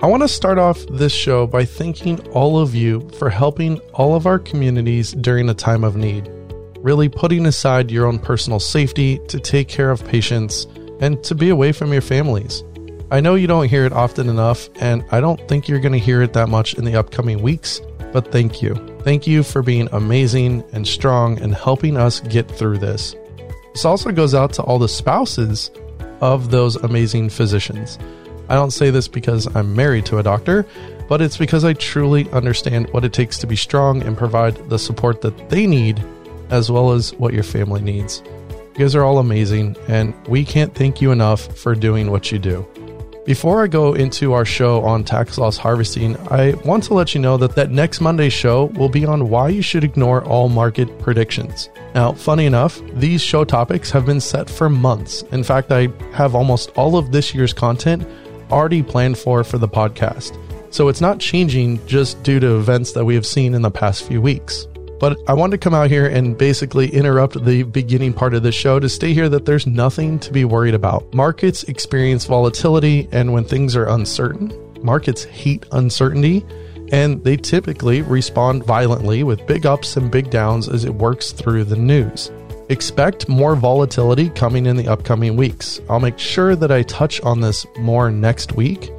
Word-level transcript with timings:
I 0.00 0.06
want 0.06 0.22
to 0.22 0.28
start 0.28 0.58
off 0.58 0.86
this 0.86 1.12
show 1.12 1.48
by 1.48 1.64
thanking 1.64 2.20
all 2.28 2.60
of 2.60 2.72
you 2.72 3.08
for 3.18 3.28
helping 3.28 3.80
all 3.94 4.14
of 4.14 4.28
our 4.28 4.38
communities 4.38 5.10
during 5.10 5.48
a 5.48 5.54
time 5.54 5.82
of 5.82 5.96
need. 5.96 6.30
Really 6.78 7.08
putting 7.08 7.46
aside 7.46 7.90
your 7.90 8.06
own 8.06 8.20
personal 8.20 8.60
safety 8.60 9.18
to 9.26 9.40
take 9.40 9.66
care 9.66 9.90
of 9.90 10.06
patients 10.06 10.68
and 11.00 11.20
to 11.24 11.34
be 11.34 11.48
away 11.48 11.72
from 11.72 11.92
your 11.92 12.00
families. 12.00 12.62
I 13.10 13.18
know 13.18 13.34
you 13.34 13.48
don't 13.48 13.68
hear 13.68 13.86
it 13.86 13.92
often 13.92 14.28
enough, 14.28 14.68
and 14.76 15.04
I 15.10 15.20
don't 15.20 15.48
think 15.48 15.66
you're 15.66 15.80
going 15.80 15.94
to 15.94 15.98
hear 15.98 16.22
it 16.22 16.32
that 16.34 16.48
much 16.48 16.74
in 16.74 16.84
the 16.84 16.94
upcoming 16.94 17.42
weeks, 17.42 17.80
but 18.12 18.30
thank 18.30 18.62
you. 18.62 18.76
Thank 19.00 19.26
you 19.26 19.42
for 19.42 19.62
being 19.62 19.88
amazing 19.90 20.62
and 20.70 20.86
strong 20.86 21.40
and 21.40 21.52
helping 21.52 21.96
us 21.96 22.20
get 22.20 22.48
through 22.48 22.78
this. 22.78 23.16
This 23.72 23.84
also 23.84 24.12
goes 24.12 24.32
out 24.32 24.52
to 24.52 24.62
all 24.62 24.78
the 24.78 24.88
spouses 24.88 25.72
of 26.20 26.52
those 26.52 26.76
amazing 26.76 27.30
physicians. 27.30 27.98
I 28.48 28.54
don't 28.54 28.70
say 28.70 28.90
this 28.90 29.08
because 29.08 29.46
I'm 29.54 29.76
married 29.76 30.06
to 30.06 30.18
a 30.18 30.22
doctor, 30.22 30.66
but 31.08 31.20
it's 31.20 31.36
because 31.36 31.64
I 31.64 31.72
truly 31.74 32.30
understand 32.30 32.90
what 32.90 33.04
it 33.04 33.12
takes 33.12 33.38
to 33.38 33.46
be 33.46 33.56
strong 33.56 34.02
and 34.02 34.16
provide 34.16 34.56
the 34.68 34.78
support 34.78 35.20
that 35.22 35.50
they 35.50 35.66
need, 35.66 36.02
as 36.50 36.70
well 36.70 36.92
as 36.92 37.12
what 37.14 37.34
your 37.34 37.42
family 37.42 37.80
needs. 37.80 38.22
You 38.74 38.84
guys 38.84 38.94
are 38.94 39.04
all 39.04 39.18
amazing, 39.18 39.76
and 39.88 40.14
we 40.28 40.44
can't 40.44 40.74
thank 40.74 41.00
you 41.00 41.10
enough 41.10 41.56
for 41.58 41.74
doing 41.74 42.10
what 42.10 42.30
you 42.30 42.38
do. 42.38 42.66
Before 43.26 43.62
I 43.62 43.66
go 43.66 43.92
into 43.92 44.32
our 44.32 44.46
show 44.46 44.82
on 44.84 45.04
tax 45.04 45.36
loss 45.36 45.58
harvesting, 45.58 46.16
I 46.30 46.54
want 46.64 46.84
to 46.84 46.94
let 46.94 47.14
you 47.14 47.20
know 47.20 47.36
that 47.36 47.56
that 47.56 47.70
next 47.70 48.00
Monday's 48.00 48.32
show 48.32 48.66
will 48.76 48.88
be 48.88 49.04
on 49.04 49.28
why 49.28 49.50
you 49.50 49.60
should 49.60 49.84
ignore 49.84 50.24
all 50.24 50.48
market 50.48 50.98
predictions. 51.00 51.68
Now, 51.94 52.12
funny 52.12 52.46
enough, 52.46 52.80
these 52.94 53.20
show 53.20 53.44
topics 53.44 53.90
have 53.90 54.06
been 54.06 54.20
set 54.20 54.48
for 54.48 54.70
months. 54.70 55.22
In 55.32 55.44
fact, 55.44 55.70
I 55.70 55.88
have 56.12 56.34
almost 56.34 56.70
all 56.70 56.96
of 56.96 57.12
this 57.12 57.34
year's 57.34 57.52
content 57.52 58.08
already 58.50 58.82
planned 58.82 59.18
for 59.18 59.44
for 59.44 59.58
the 59.58 59.68
podcast. 59.68 60.38
So 60.70 60.88
it's 60.88 61.00
not 61.00 61.18
changing 61.18 61.84
just 61.86 62.22
due 62.22 62.40
to 62.40 62.56
events 62.56 62.92
that 62.92 63.04
we 63.04 63.14
have 63.14 63.26
seen 63.26 63.54
in 63.54 63.62
the 63.62 63.70
past 63.70 64.04
few 64.04 64.20
weeks. 64.20 64.66
But 65.00 65.16
I 65.28 65.32
wanted 65.32 65.52
to 65.52 65.64
come 65.64 65.74
out 65.74 65.90
here 65.90 66.06
and 66.06 66.36
basically 66.36 66.88
interrupt 66.88 67.44
the 67.44 67.62
beginning 67.62 68.12
part 68.12 68.34
of 68.34 68.42
the 68.42 68.50
show 68.50 68.80
to 68.80 68.88
state 68.88 69.14
here 69.14 69.28
that 69.28 69.44
there's 69.44 69.66
nothing 69.66 70.18
to 70.20 70.32
be 70.32 70.44
worried 70.44 70.74
about. 70.74 71.14
Markets 71.14 71.62
experience 71.64 72.24
volatility, 72.24 73.08
and 73.12 73.32
when 73.32 73.44
things 73.44 73.76
are 73.76 73.86
uncertain, 73.86 74.52
markets 74.82 75.24
hate 75.24 75.66
uncertainty, 75.70 76.44
and 76.90 77.22
they 77.22 77.36
typically 77.36 78.02
respond 78.02 78.64
violently 78.64 79.22
with 79.22 79.46
big 79.46 79.66
ups 79.66 79.96
and 79.96 80.10
big 80.10 80.30
downs 80.30 80.68
as 80.68 80.84
it 80.84 80.94
works 80.94 81.30
through 81.30 81.64
the 81.64 81.76
news. 81.76 82.32
Expect 82.70 83.28
more 83.28 83.56
volatility 83.56 84.28
coming 84.30 84.66
in 84.66 84.76
the 84.76 84.88
upcoming 84.88 85.36
weeks. 85.36 85.80
I'll 85.88 86.00
make 86.00 86.18
sure 86.18 86.54
that 86.54 86.70
I 86.70 86.82
touch 86.82 87.20
on 87.22 87.40
this 87.40 87.66
more 87.78 88.10
next 88.10 88.52
week, 88.52 88.90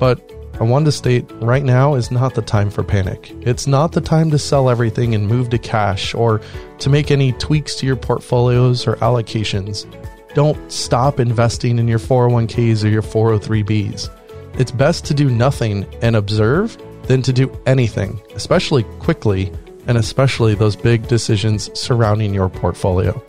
but 0.00 0.28
I 0.60 0.64
wanted 0.64 0.86
to 0.86 0.92
state 0.92 1.30
right 1.40 1.62
now 1.62 1.94
is 1.94 2.10
not 2.10 2.34
the 2.34 2.42
time 2.42 2.68
for 2.68 2.82
panic. 2.82 3.32
It's 3.42 3.66
not 3.68 3.92
the 3.92 4.00
time 4.00 4.30
to 4.32 4.38
sell 4.38 4.68
everything 4.68 5.14
and 5.14 5.28
move 5.28 5.50
to 5.50 5.58
cash 5.58 6.14
or 6.14 6.40
to 6.80 6.90
make 6.90 7.10
any 7.10 7.32
tweaks 7.32 7.76
to 7.76 7.86
your 7.86 7.96
portfolios 7.96 8.86
or 8.86 8.96
allocations. 8.96 9.86
Don't 10.34 10.72
stop 10.72 11.20
investing 11.20 11.78
in 11.78 11.86
your 11.86 11.98
401ks 12.00 12.84
or 12.84 12.88
your 12.88 13.02
403bs. 13.02 14.10
It's 14.58 14.70
best 14.72 15.04
to 15.06 15.14
do 15.14 15.30
nothing 15.30 15.86
and 16.02 16.16
observe 16.16 16.76
than 17.04 17.22
to 17.22 17.32
do 17.32 17.56
anything, 17.66 18.20
especially 18.34 18.82
quickly, 19.00 19.52
and 19.86 19.98
especially 19.98 20.54
those 20.54 20.76
big 20.76 21.08
decisions 21.08 21.70
surrounding 21.78 22.32
your 22.32 22.48
portfolio. 22.48 23.22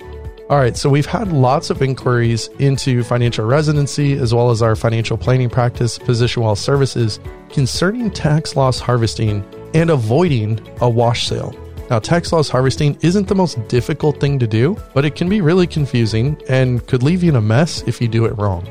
All 0.49 0.59
right, 0.59 0.75
so 0.75 0.89
we've 0.89 1.05
had 1.05 1.31
lots 1.31 1.69
of 1.69 1.81
inquiries 1.81 2.49
into 2.59 3.01
financial 3.03 3.45
residency 3.45 4.13
as 4.13 4.33
well 4.33 4.51
as 4.51 4.61
our 4.61 4.75
financial 4.75 5.17
planning 5.17 5.49
practice, 5.49 5.97
Physician 5.97 6.43
Wealth 6.43 6.59
Services, 6.59 7.19
concerning 7.49 8.11
tax 8.11 8.55
loss 8.55 8.79
harvesting 8.79 9.43
and 9.73 9.89
avoiding 9.89 10.59
a 10.81 10.89
wash 10.89 11.27
sale. 11.27 11.55
Now, 11.89 11.99
tax 11.99 12.31
loss 12.33 12.49
harvesting 12.49 12.97
isn't 13.01 13.27
the 13.27 13.35
most 13.35 13.67
difficult 13.67 14.19
thing 14.19 14.37
to 14.39 14.47
do, 14.47 14.77
but 14.93 15.05
it 15.05 15.15
can 15.15 15.29
be 15.29 15.41
really 15.41 15.65
confusing 15.65 16.39
and 16.49 16.85
could 16.87 17.03
leave 17.03 17.23
you 17.23 17.29
in 17.29 17.35
a 17.35 17.41
mess 17.41 17.81
if 17.87 18.01
you 18.01 18.07
do 18.07 18.25
it 18.25 18.37
wrong. 18.37 18.67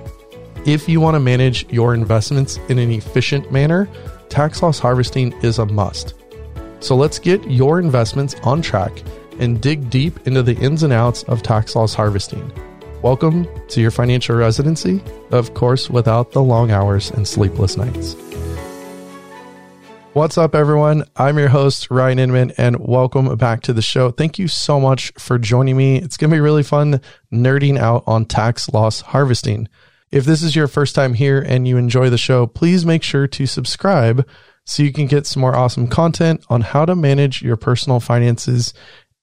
If 0.67 0.89
you 0.89 1.01
want 1.01 1.15
to 1.15 1.21
manage 1.21 1.71
your 1.73 1.95
investments 1.95 2.59
in 2.69 2.79
an 2.79 2.91
efficient 2.91 3.51
manner, 3.51 3.89
tax 4.29 4.63
loss 4.63 4.79
harvesting 4.79 5.33
is 5.43 5.59
a 5.59 5.67
must. 5.67 6.15
So 6.83 6.97
let's 6.97 7.21
get 7.21 7.49
your 7.49 7.79
investments 7.79 8.35
on 8.43 8.61
track 8.61 9.05
and 9.39 9.61
dig 9.61 9.89
deep 9.89 10.27
into 10.27 10.43
the 10.43 10.57
ins 10.57 10.83
and 10.83 10.93
outs 10.93 11.23
of 11.25 11.41
tax 11.41 11.77
loss 11.77 11.95
harvesting. 11.95 12.53
Welcome 13.03 13.47
to 13.69 13.81
your 13.81 13.93
financial 13.93 14.35
residency, 14.35 15.01
of 15.31 15.55
course, 15.55 15.89
without 15.89 16.33
the 16.33 16.43
long 16.43 16.73
hours 16.73 17.13
and 17.13 17.27
sleepless 17.27 17.77
nights. 17.77 18.17
What's 20.15 20.37
up, 20.37 20.57
everyone? 20.57 21.05
I'm 21.15 21.39
your 21.39 21.51
host, 21.51 21.89
Ryan 21.89 22.19
Inman, 22.19 22.53
and 22.59 22.81
welcome 22.81 23.37
back 23.37 23.61
to 23.63 23.73
the 23.73 23.81
show. 23.81 24.11
Thank 24.11 24.41
you 24.41 24.49
so 24.49 24.81
much 24.81 25.13
for 25.19 25.39
joining 25.39 25.77
me. 25.77 25.99
It's 25.99 26.17
going 26.17 26.31
to 26.31 26.37
be 26.37 26.41
really 26.41 26.65
fun 26.65 27.01
nerding 27.33 27.79
out 27.79 28.03
on 28.09 28.25
tax 28.25 28.69
loss 28.71 29.03
harvesting. 29.03 29.69
If 30.11 30.25
this 30.25 30.43
is 30.43 30.57
your 30.57 30.67
first 30.67 30.97
time 30.97 31.15
here 31.15 31.41
and 31.41 31.69
you 31.69 31.77
enjoy 31.77 32.11
the 32.11 32.19
show, 32.19 32.49
please 32.49 32.85
make 32.85 33.05
sure 33.05 33.29
to 33.29 33.47
subscribe 33.47 34.27
so 34.65 34.83
you 34.83 34.93
can 34.93 35.07
get 35.07 35.27
some 35.27 35.41
more 35.41 35.57
awesome 35.57 35.89
content 35.89 36.45
on 36.49 36.61
how 36.61 36.85
to 36.85 36.95
manage 36.95 37.43
your 37.43 37.57
personal 37.57 38.01
finances 38.01 38.73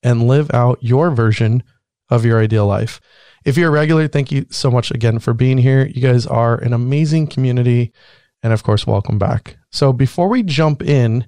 and 0.04 0.28
live 0.28 0.52
out 0.54 0.80
your 0.82 1.12
version 1.12 1.64
of 2.10 2.26
your 2.26 2.42
ideal 2.42 2.66
life. 2.66 3.00
If 3.46 3.58
you're 3.58 3.70
a 3.70 3.72
regular, 3.72 4.08
thank 4.08 4.32
you 4.32 4.46
so 4.50 4.70
much 4.70 4.92
again 4.92 5.20
for 5.20 5.34
being 5.34 5.58
here. 5.58 5.86
You 5.86 6.02
guys 6.02 6.26
are 6.28 6.56
an 6.56 6.74
amazing 6.74 7.28
community. 7.28 7.94
And 8.44 8.54
of 8.54 8.64
course, 8.64 8.86
welcome 8.86 9.18
back. 9.18 9.58
So 9.72 9.94
before 9.94 10.28
we 10.28 10.44
jump 10.44 10.82
in 10.82 11.26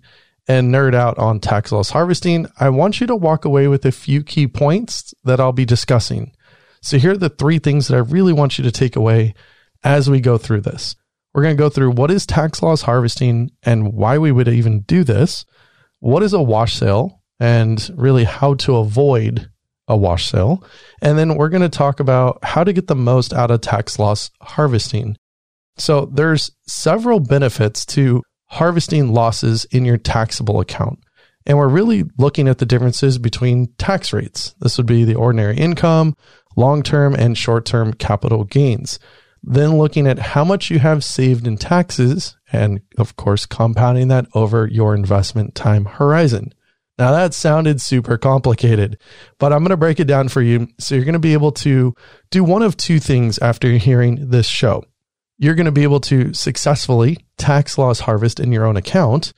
and 0.47 0.73
nerd 0.73 0.94
out 0.94 1.17
on 1.17 1.39
tax 1.39 1.71
loss 1.71 1.91
harvesting, 1.91 2.47
I 2.59 2.69
want 2.69 3.00
you 3.00 3.07
to 3.07 3.16
walk 3.16 3.45
away 3.45 3.67
with 3.67 3.85
a 3.85 3.91
few 3.91 4.23
key 4.23 4.47
points 4.47 5.13
that 5.23 5.39
I'll 5.39 5.53
be 5.53 5.66
discussing. 5.66 6.33
So 6.81 6.97
here 6.97 7.11
are 7.11 7.17
the 7.17 7.29
three 7.29 7.59
things 7.59 7.88
that 7.88 7.95
I 7.95 8.00
really 8.00 8.33
want 8.33 8.57
you 8.57 8.63
to 8.63 8.71
take 8.71 8.95
away 8.95 9.35
as 9.83 10.09
we 10.09 10.19
go 10.19 10.38
through 10.38 10.61
this. 10.61 10.95
We're 11.34 11.44
going 11.44 11.56
to 11.56 11.62
go 11.62 11.69
through 11.69 11.92
what 11.92 12.12
is 12.12 12.25
tax 12.25 12.62
loss 12.62 12.81
harvesting 12.81 13.52
and 13.64 13.94
why 13.94 14.18
we 14.18 14.31
would 14.31 14.47
even 14.47 14.81
do 14.81 15.03
this. 15.03 15.46
What 16.00 16.24
is 16.24 16.34
a 16.34 16.42
wash 16.42 16.75
sale? 16.75 17.22
and 17.42 17.90
really 17.96 18.24
how 18.24 18.53
to 18.53 18.75
avoid 18.75 19.50
a 19.88 19.97
wash 19.97 20.30
sale. 20.30 20.64
And 21.02 21.18
then 21.18 21.36
we're 21.36 21.50
going 21.50 21.64
to 21.64 21.69
talk 21.69 22.00
about 22.00 22.38
how 22.44 22.64
to 22.64 22.72
get 22.72 22.86
the 22.86 22.96
most 22.96 23.34
out 23.34 23.50
of 23.50 23.62
tax 23.62 23.97
loss 23.97 24.30
harvesting. 24.42 25.18
So 25.75 26.06
there's 26.06 26.52
several 26.68 27.19
benefits 27.19 27.84
to 27.88 28.22
harvesting 28.46 29.12
losses 29.12 29.66
in 29.66 29.86
your 29.86 29.98
taxable 29.98 30.59
account. 30.59 31.00
And 31.48 31.58
we're 31.58 31.68
really 31.68 32.03
looking 32.19 32.48
at 32.48 32.59
the 32.59 32.66
differences 32.68 33.18
between 33.18 33.74
tax 33.80 34.13
rates. 34.13 34.53
This 34.59 34.78
would 34.78 34.86
be 34.86 35.03
the 35.03 35.16
ordinary 35.16 35.58
income, 35.58 36.13
long 36.56 36.84
term, 36.84 37.16
and 37.16 37.36
short 37.36 37.66
term 37.66 37.94
capital 37.94 38.44
gains. 38.44 39.00
Then 39.44 39.78
looking 39.78 40.07
at 40.07 40.19
how 40.19 40.44
much 40.44 40.69
you 40.69 40.79
have 40.79 41.03
saved 41.03 41.47
in 41.47 41.57
taxes, 41.57 42.38
and 42.52 42.81
of 42.97 43.16
course, 43.16 43.46
compounding 43.46 44.07
that 44.09 44.28
over 44.34 44.68
your 44.68 44.94
investment 44.94 45.56
time 45.56 45.85
horizon. 45.85 46.53
Now 47.00 47.12
that 47.13 47.34
sounded 47.34 47.81
super 47.81 48.18
complicated, 48.18 49.00
but 49.40 49.51
I'm 49.51 49.59
going 49.59 49.72
to 49.72 49.78
break 49.78 50.00
it 50.00 50.06
down 50.06 50.28
for 50.28 50.41
you. 50.41 50.68
So 50.80 50.94
you're 50.94 51.06
going 51.06 51.13
to 51.13 51.19
be 51.19 51.34
able 51.34 51.51
to 51.53 51.96
do 52.30 52.44
one 52.44 52.62
of 52.62 52.78
two 52.78 53.00
things 53.00 53.40
after 53.40 53.72
hearing 53.72 54.30
this 54.30 54.47
show. 54.47 54.85
You're 55.40 55.56
going 55.56 55.66
to 55.66 55.72
be 55.72 55.81
able 55.81 56.01
to 56.01 56.34
successfully 56.35 57.18
tax 57.38 57.80
loss 57.80 58.01
harvest 58.01 58.40
in 58.40 58.51
your 58.51 58.66
own 58.66 58.78
account, 58.78 59.34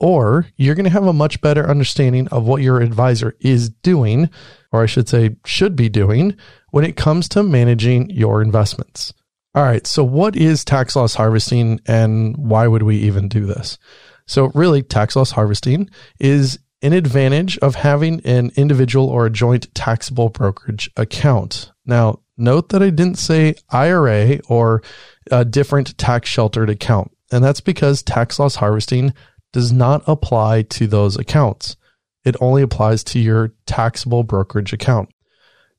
or 0.00 0.46
you're 0.56 0.74
going 0.74 0.84
to 0.84 0.90
have 0.90 1.06
a 1.06 1.12
much 1.12 1.42
better 1.42 1.68
understanding 1.68 2.26
of 2.28 2.44
what 2.44 2.62
your 2.62 2.80
advisor 2.80 3.36
is 3.40 3.68
doing, 3.68 4.30
or 4.72 4.82
I 4.82 4.86
should 4.86 5.10
say, 5.10 5.36
should 5.44 5.76
be 5.76 5.90
doing 5.90 6.34
when 6.70 6.86
it 6.86 6.96
comes 6.96 7.28
to 7.30 7.42
managing 7.42 8.08
your 8.08 8.40
investments. 8.40 9.12
All 9.54 9.62
right. 9.62 9.86
So 9.86 10.02
what 10.02 10.34
is 10.34 10.64
tax 10.64 10.96
loss 10.96 11.14
harvesting 11.14 11.80
and 11.86 12.36
why 12.36 12.66
would 12.66 12.82
we 12.82 12.96
even 12.98 13.28
do 13.28 13.44
this? 13.44 13.78
So 14.26 14.50
really 14.54 14.82
tax 14.82 15.14
loss 15.14 15.32
harvesting 15.32 15.90
is 16.18 16.58
an 16.80 16.92
advantage 16.92 17.58
of 17.58 17.76
having 17.76 18.20
an 18.24 18.50
individual 18.56 19.08
or 19.08 19.26
a 19.26 19.30
joint 19.30 19.72
taxable 19.74 20.30
brokerage 20.30 20.90
account. 20.96 21.70
Now, 21.84 22.20
note 22.36 22.70
that 22.70 22.82
I 22.82 22.90
didn't 22.90 23.18
say 23.18 23.54
IRA 23.70 24.40
or 24.48 24.82
a 25.30 25.44
different 25.44 25.96
tax 25.98 26.28
sheltered 26.28 26.70
account. 26.70 27.12
And 27.30 27.44
that's 27.44 27.60
because 27.60 28.02
tax 28.02 28.38
loss 28.38 28.56
harvesting 28.56 29.14
does 29.52 29.72
not 29.72 30.02
apply 30.06 30.62
to 30.62 30.86
those 30.86 31.16
accounts. 31.16 31.76
It 32.24 32.36
only 32.40 32.62
applies 32.62 33.04
to 33.04 33.18
your 33.18 33.52
taxable 33.66 34.22
brokerage 34.22 34.72
account. 34.72 35.10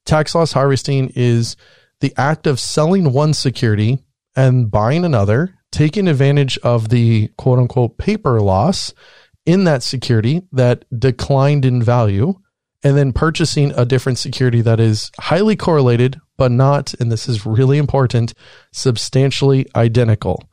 Tax 0.06 0.36
loss 0.36 0.52
harvesting 0.52 1.12
is 1.16 1.56
the 2.04 2.14
act 2.18 2.48
of 2.48 2.60
selling 2.60 3.14
one 3.14 3.34
security 3.34 3.98
and 4.36 4.70
buying 4.70 5.06
another, 5.06 5.56
taking 5.72 6.10
advantage 6.10 6.58
of 6.58 6.90
the 6.90 7.30
quote 7.38 7.58
unquote 7.58 7.98
paper 7.98 8.42
loss 8.42 8.94
in 9.46 9.64
that 9.64 9.82
security 9.82 10.42
that 10.52 10.84
declined 11.00 11.64
in 11.64 11.82
value 11.82 12.34
and 12.84 12.98
then 12.98 13.14
purchasing 13.14 13.72
a 13.78 13.86
different 13.86 14.18
security 14.18 14.60
that 14.60 14.82
is 14.82 15.12
highly 15.18 15.56
correlated, 15.56 16.20
but 16.36 16.52
not, 16.52 16.94
and 16.96 17.10
this 17.10 17.30
is 17.30 17.46
really 17.46 17.78
important, 17.78 18.34
substantially 18.74 19.66
identical. 19.74 20.44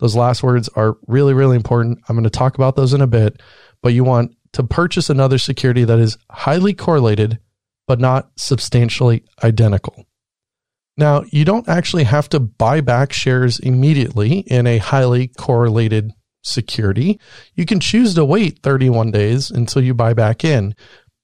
Those 0.00 0.16
last 0.16 0.42
words 0.42 0.68
are 0.70 0.96
really, 1.06 1.34
really 1.34 1.54
important. 1.54 2.00
I'm 2.08 2.16
going 2.16 2.24
to 2.24 2.30
talk 2.30 2.56
about 2.56 2.74
those 2.74 2.92
in 2.92 3.00
a 3.00 3.06
bit, 3.06 3.40
but 3.80 3.94
you 3.94 4.02
want 4.02 4.34
to 4.54 4.64
purchase 4.64 5.08
another 5.08 5.38
security 5.38 5.84
that 5.84 6.00
is 6.00 6.18
highly 6.32 6.74
correlated, 6.74 7.38
but 7.86 8.00
not 8.00 8.32
substantially 8.34 9.22
identical. 9.44 10.04
Now, 10.96 11.24
you 11.30 11.44
don't 11.44 11.68
actually 11.68 12.04
have 12.04 12.28
to 12.30 12.40
buy 12.40 12.80
back 12.80 13.12
shares 13.12 13.58
immediately 13.58 14.38
in 14.40 14.66
a 14.66 14.78
highly 14.78 15.28
correlated 15.28 16.12
security. 16.42 17.20
You 17.54 17.66
can 17.66 17.80
choose 17.80 18.14
to 18.14 18.24
wait 18.24 18.60
31 18.62 19.10
days 19.10 19.50
until 19.50 19.82
you 19.82 19.92
buy 19.92 20.14
back 20.14 20.44
in, 20.44 20.74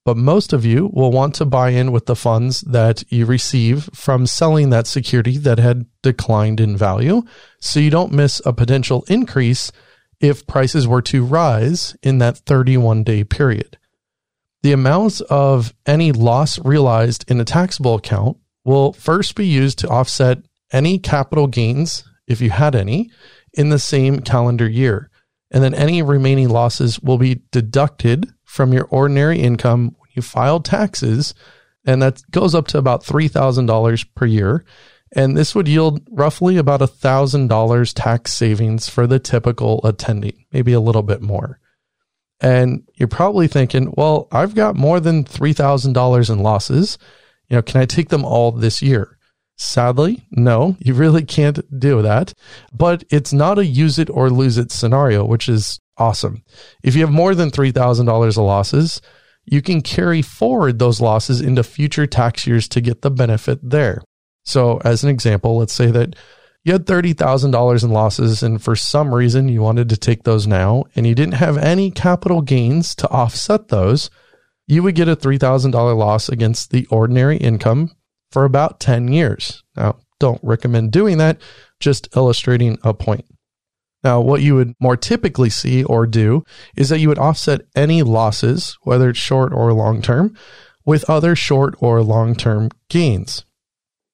but 0.05 0.17
most 0.17 0.53
of 0.53 0.67
you 0.67 0.91
will 0.93 1.13
want 1.13 1.35
to 1.37 1.45
buy 1.45 1.71
in 1.71 1.93
with 1.93 2.07
the 2.07 2.17
funds 2.17 2.61
that 2.63 3.05
you 3.11 3.25
receive 3.25 3.89
from 3.95 4.27
selling 4.27 4.71
that 4.71 4.87
security 4.87 5.39
that 5.39 5.59
had 5.59 5.87
declined 6.03 6.61
in 6.61 6.77
value. 6.77 7.23
So 7.61 7.81
you 7.81 7.91
don't 7.91 8.13
miss 8.13 8.43
a 8.45 8.53
potential 8.53 9.05
increase 9.09 9.73
if 10.21 10.47
prices 10.47 10.87
were 10.87 11.03
to 11.03 11.25
rise 11.25 11.97
in 12.03 12.19
that 12.19 12.39
31 12.39 13.05
day 13.05 13.25
period. 13.25 13.79
The 14.63 14.73
amounts 14.73 15.21
of 15.23 15.75
any 15.87 16.13
loss 16.13 16.59
realized 16.61 17.29
in 17.29 17.41
a 17.41 17.45
taxable 17.45 17.97
account 17.97 18.37
will 18.65 18.93
first 18.93 19.35
be 19.35 19.47
used 19.47 19.79
to 19.81 19.89
offset 19.89 20.39
any 20.73 20.99
capital 20.99 21.47
gains, 21.47 22.05
if 22.27 22.41
you 22.41 22.51
had 22.51 22.75
any, 22.75 23.11
in 23.53 23.69
the 23.69 23.79
same 23.79 24.21
calendar 24.21 24.69
year. 24.69 25.11
And 25.51 25.63
then 25.63 25.75
any 25.75 26.03
remaining 26.03 26.49
losses 26.49 26.99
will 27.01 27.19
be 27.19 27.43
deducted 27.51 28.33
from 28.45 28.73
your 28.73 28.87
ordinary 28.87 29.39
income 29.41 29.95
when 29.99 30.11
you 30.15 30.23
file 30.23 30.61
taxes. 30.61 31.35
And 31.85 32.01
that 32.01 32.23
goes 32.31 32.55
up 32.55 32.69
to 32.69 32.79
about 32.79 33.05
$3,000 33.05 34.07
per 34.15 34.27
year. 34.27 34.65
And 35.15 35.37
this 35.37 35.55
would 35.55 35.69
yield 35.69 36.09
roughly 36.11 36.57
about 36.57 36.81
$1,000 36.81 37.93
tax 37.95 38.33
savings 38.33 38.89
for 38.89 39.07
the 39.07 39.19
typical 39.19 39.83
attendee, 39.83 40.47
maybe 40.53 40.73
a 40.73 40.81
little 40.81 41.03
bit 41.03 41.21
more. 41.21 41.59
And 42.41 42.89
you're 42.95 43.09
probably 43.09 43.47
thinking, 43.47 43.93
well, 43.97 44.27
I've 44.33 44.55
got 44.55 44.75
more 44.75 45.01
than 45.01 45.25
$3,000 45.25 46.31
in 46.31 46.39
losses. 46.39 46.99
You 47.53 47.59
know, 47.59 47.63
can 47.63 47.83
I 47.83 47.85
take 47.85 48.09
them 48.09 48.25
all 48.25 48.51
this 48.51 48.81
year? 48.81 49.19
Sadly, 49.59 50.27
no, 50.31 50.75
you 50.81 50.95
really 50.95 51.23
can't 51.23 51.61
do 51.79 52.01
that. 52.01 52.33
But 52.73 53.05
it's 53.11 53.35
not 53.35 53.59
a 53.59 53.67
use 53.67 53.99
it 53.99 54.09
or 54.09 54.31
lose 54.31 54.57
it 54.57 54.73
scenario, 54.73 55.23
which 55.27 55.51
is 55.51 55.79
awesome. 55.99 56.45
If 56.83 56.95
you 56.95 57.03
have 57.03 57.13
more 57.13 57.35
than 57.35 57.51
$3,000 57.51 58.29
of 58.29 58.37
losses, 58.39 59.03
you 59.45 59.61
can 59.61 59.83
carry 59.83 60.23
forward 60.23 60.79
those 60.79 61.03
losses 61.03 61.43
into 61.43 61.63
future 61.63 62.07
tax 62.07 62.47
years 62.47 62.69
to 62.69 62.81
get 62.81 63.03
the 63.03 63.11
benefit 63.11 63.59
there. 63.63 64.03
So, 64.47 64.81
as 64.83 65.05
an 65.05 65.11
example, 65.11 65.59
let's 65.59 65.75
say 65.75 65.91
that 65.91 66.17
you 66.65 66.73
had 66.73 66.87
$30,000 66.87 67.85
in 67.85 67.91
losses, 67.91 68.43
and 68.43 68.63
for 68.63 68.75
some 68.75 69.15
reason 69.15 69.51
you 69.51 69.61
wanted 69.61 69.91
to 69.91 69.99
take 69.99 70.23
those 70.23 70.47
now, 70.47 70.85
and 70.97 71.07
you 71.07 71.15
didn't 71.15 71.35
have 71.35 71.59
any 71.59 71.91
capital 71.91 72.41
gains 72.41 72.95
to 72.95 73.09
offset 73.11 73.69
those, 73.69 74.09
you 74.67 74.83
would 74.83 74.95
get 74.95 75.09
a 75.09 75.17
$3,000 75.17 75.97
loss 75.97 76.29
against 76.29 76.71
the 76.71 76.87
ordinary 76.87 77.37
income 77.37 77.91
for 78.31 78.45
about 78.45 78.81
10 78.81 79.13
years. 79.13 79.63
Now, 79.77 79.99
don't 80.19 80.41
recommend 80.43 80.93
doing 80.93 81.19
that, 81.19 81.41
just 81.81 82.09
illustrating 82.17 82.79
a 82.83 82.95
point. 82.95 83.27
Now, 84.05 84.21
what 84.21 84.43
you 84.43 84.55
would 84.57 84.75
more 84.81 84.97
typically 84.97 85.51
see 85.51 85.85
or 85.85 86.07
do 86.07 86.45
is 86.77 86.89
that 86.89 86.99
you 86.99 87.09
would 87.09 87.19
offset 87.19 87.63
any 87.77 88.03
losses, 88.03 88.77
whether 88.83 89.11
it's 89.11 89.19
short 89.19 89.53
or 89.53 89.73
long 89.73 90.03
term, 90.03 90.37
with 90.85 91.09
other 91.09 91.37
short 91.37 91.75
or 91.79 92.03
long 92.03 92.35
term 92.35 92.71
gains. 92.89 93.45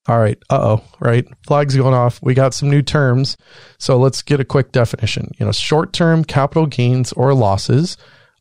All 0.07 0.19
right. 0.19 0.39
Uh 0.49 0.77
oh. 0.79 0.85
Right. 1.01 1.27
Flags 1.47 1.77
going 1.77 1.95
off. 1.95 2.19
We 2.23 2.35
got 2.35 2.55
some 2.55 2.71
new 2.71 2.83
terms. 2.83 3.37
So 3.79 3.99
let's 3.99 4.23
get 4.23 4.41
a 4.41 4.45
quick 4.45 4.73
definition. 4.73 5.31
You 5.39 5.47
know, 5.47 5.53
short 5.53 5.93
term 5.93 6.25
capital 6.25 6.67
gains 6.67 7.13
or 7.13 7.35
losses 7.35 7.99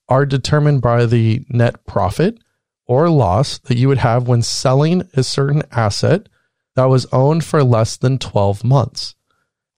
are 0.10 0.26
determined 0.26 0.82
by 0.82 1.06
the 1.06 1.46
net 1.50 1.86
profit 1.86 2.38
or 2.86 3.10
loss 3.10 3.58
that 3.60 3.78
you 3.78 3.88
would 3.88 3.98
have 3.98 4.28
when 4.28 4.42
selling 4.42 5.04
a 5.14 5.24
certain 5.24 5.64
asset 5.72 6.28
that 6.76 6.86
was 6.86 7.06
owned 7.12 7.44
for 7.44 7.64
less 7.64 7.98
than 7.98 8.18
12 8.18 8.64
months. 8.64 9.16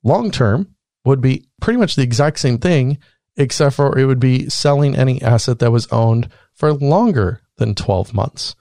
Long 0.03 0.31
term 0.31 0.75
would 1.05 1.21
be 1.21 1.45
pretty 1.61 1.79
much 1.79 1.95
the 1.95 2.03
exact 2.03 2.39
same 2.39 2.57
thing, 2.57 2.97
except 3.37 3.75
for 3.75 3.97
it 3.97 4.05
would 4.05 4.19
be 4.19 4.49
selling 4.49 4.95
any 4.95 5.21
asset 5.21 5.59
that 5.59 5.71
was 5.71 5.87
owned 5.87 6.29
for 6.53 6.73
longer 6.73 7.41
than 7.57 7.73
12 7.73 8.13
months. 8.13 8.55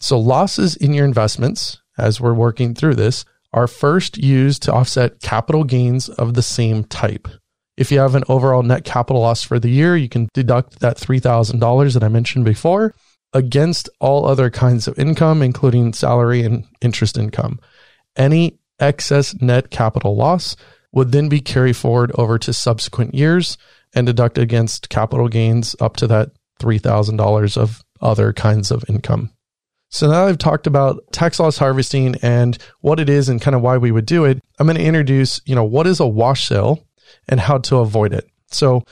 So 0.00 0.18
losses 0.18 0.76
in 0.76 0.92
your 0.92 1.06
investments 1.06 1.78
as 1.98 2.20
we're 2.20 2.34
working 2.34 2.74
through 2.74 2.96
this, 2.96 3.24
are 3.52 3.66
first 3.66 4.18
used 4.18 4.62
to 4.62 4.72
offset 4.72 5.20
capital 5.20 5.64
gains 5.64 6.08
of 6.08 6.34
the 6.34 6.42
same 6.42 6.84
type. 6.84 7.28
If 7.76 7.90
you 7.90 7.98
have 7.98 8.14
an 8.14 8.24
overall 8.28 8.62
net 8.62 8.84
capital 8.84 9.22
loss 9.22 9.42
for 9.42 9.58
the 9.58 9.68
year, 9.68 9.96
you 9.96 10.08
can 10.08 10.28
deduct 10.32 10.80
that 10.80 10.96
$3,000 10.96 11.94
that 11.94 12.04
I 12.04 12.08
mentioned 12.08 12.44
before 12.44 12.94
against 13.32 13.88
all 14.00 14.26
other 14.26 14.48
kinds 14.48 14.86
of 14.86 14.98
income, 14.98 15.42
including 15.42 15.92
salary 15.92 16.42
and 16.42 16.64
interest 16.80 17.18
income. 17.18 17.58
Any 18.16 18.58
excess 18.78 19.34
net 19.40 19.70
capital 19.70 20.14
loss 20.14 20.54
would 20.92 21.10
then 21.10 21.28
be 21.28 21.40
carried 21.40 21.76
forward 21.76 22.12
over 22.14 22.38
to 22.38 22.52
subsequent 22.52 23.14
years 23.14 23.58
and 23.92 24.06
deduct 24.06 24.38
against 24.38 24.88
capital 24.88 25.28
gains 25.28 25.74
up 25.80 25.96
to 25.96 26.06
that 26.06 26.30
$3,000 26.60 27.56
of 27.56 27.82
other 28.00 28.32
kinds 28.32 28.70
of 28.70 28.84
income. 28.88 29.30
So 29.90 30.10
now 30.10 30.26
I've 30.26 30.38
talked 30.38 30.66
about 30.66 31.04
tax 31.12 31.38
loss 31.38 31.58
harvesting 31.58 32.16
and 32.22 32.58
what 32.80 32.98
it 32.98 33.08
is 33.08 33.28
and 33.28 33.40
kind 33.40 33.54
of 33.54 33.62
why 33.62 33.76
we 33.78 33.92
would 33.92 34.06
do 34.06 34.24
it. 34.24 34.40
I'm 34.58 34.66
going 34.66 34.76
to 34.76 34.82
introduce, 34.82 35.40
you 35.44 35.54
know, 35.54 35.64
what 35.64 35.86
is 35.86 36.00
a 36.00 36.06
wash 36.06 36.48
sale 36.48 36.84
and 37.28 37.40
how 37.40 37.58
to 37.58 37.76
avoid 37.78 38.12
it. 38.12 38.28
So 38.48 38.84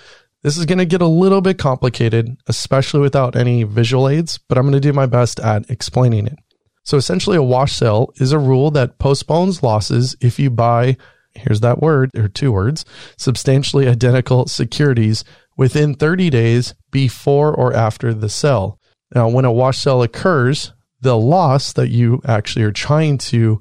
this 0.43 0.56
is 0.58 0.67
going 0.67 0.79
to 0.79 0.84
get 0.84 1.02
a 1.02 1.06
little 1.06 1.40
bit 1.40 1.58
complicated, 1.58 2.37
especially 2.49 3.00
without 3.00 3.37
any 3.37 3.62
visual 3.62 4.08
aids, 4.08 4.38
but 4.49 4.58
I'm 4.58 4.64
going 4.64 4.73
to 4.73 4.81
do 4.81 4.93
my 4.93 5.06
best 5.06 5.38
at 5.40 5.70
explaining 5.70 6.26
it. 6.26 6.38
So 6.84 6.96
essentially 6.96 7.37
a 7.37 7.43
wash 7.43 7.73
sale 7.73 8.12
is 8.17 8.32
a 8.32 8.38
rule 8.38 8.70
that 8.73 8.99
postpones 8.99 9.62
losses 9.62 10.17
if 10.20 10.40
you 10.40 10.50
buy, 10.50 10.96
here's 11.34 11.61
that 11.61 11.81
word, 11.81 12.11
or 12.17 12.29
two 12.29 12.50
words, 12.50 12.84
substantially 13.17 13.87
identical 13.87 14.46
securities 14.46 15.25
within 15.56 15.94
30 15.94 16.31
days 16.31 16.75
before 16.90 17.55
or 17.55 17.73
after 17.73 18.12
the 18.12 18.29
sale. 18.29 18.81
Now, 19.14 19.29
when 19.29 19.44
a 19.44 19.52
wash 19.52 19.79
sale 19.79 20.02
occurs, 20.02 20.73
the 21.00 21.17
loss 21.17 21.73
that 21.75 21.90
you 21.90 22.20
actually 22.25 22.64
are 22.64 22.73
trying 22.73 23.19
to 23.19 23.61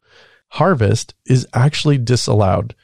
harvest 0.50 1.14
is 1.26 1.48
actually 1.54 1.98
disallowed. 1.98 2.76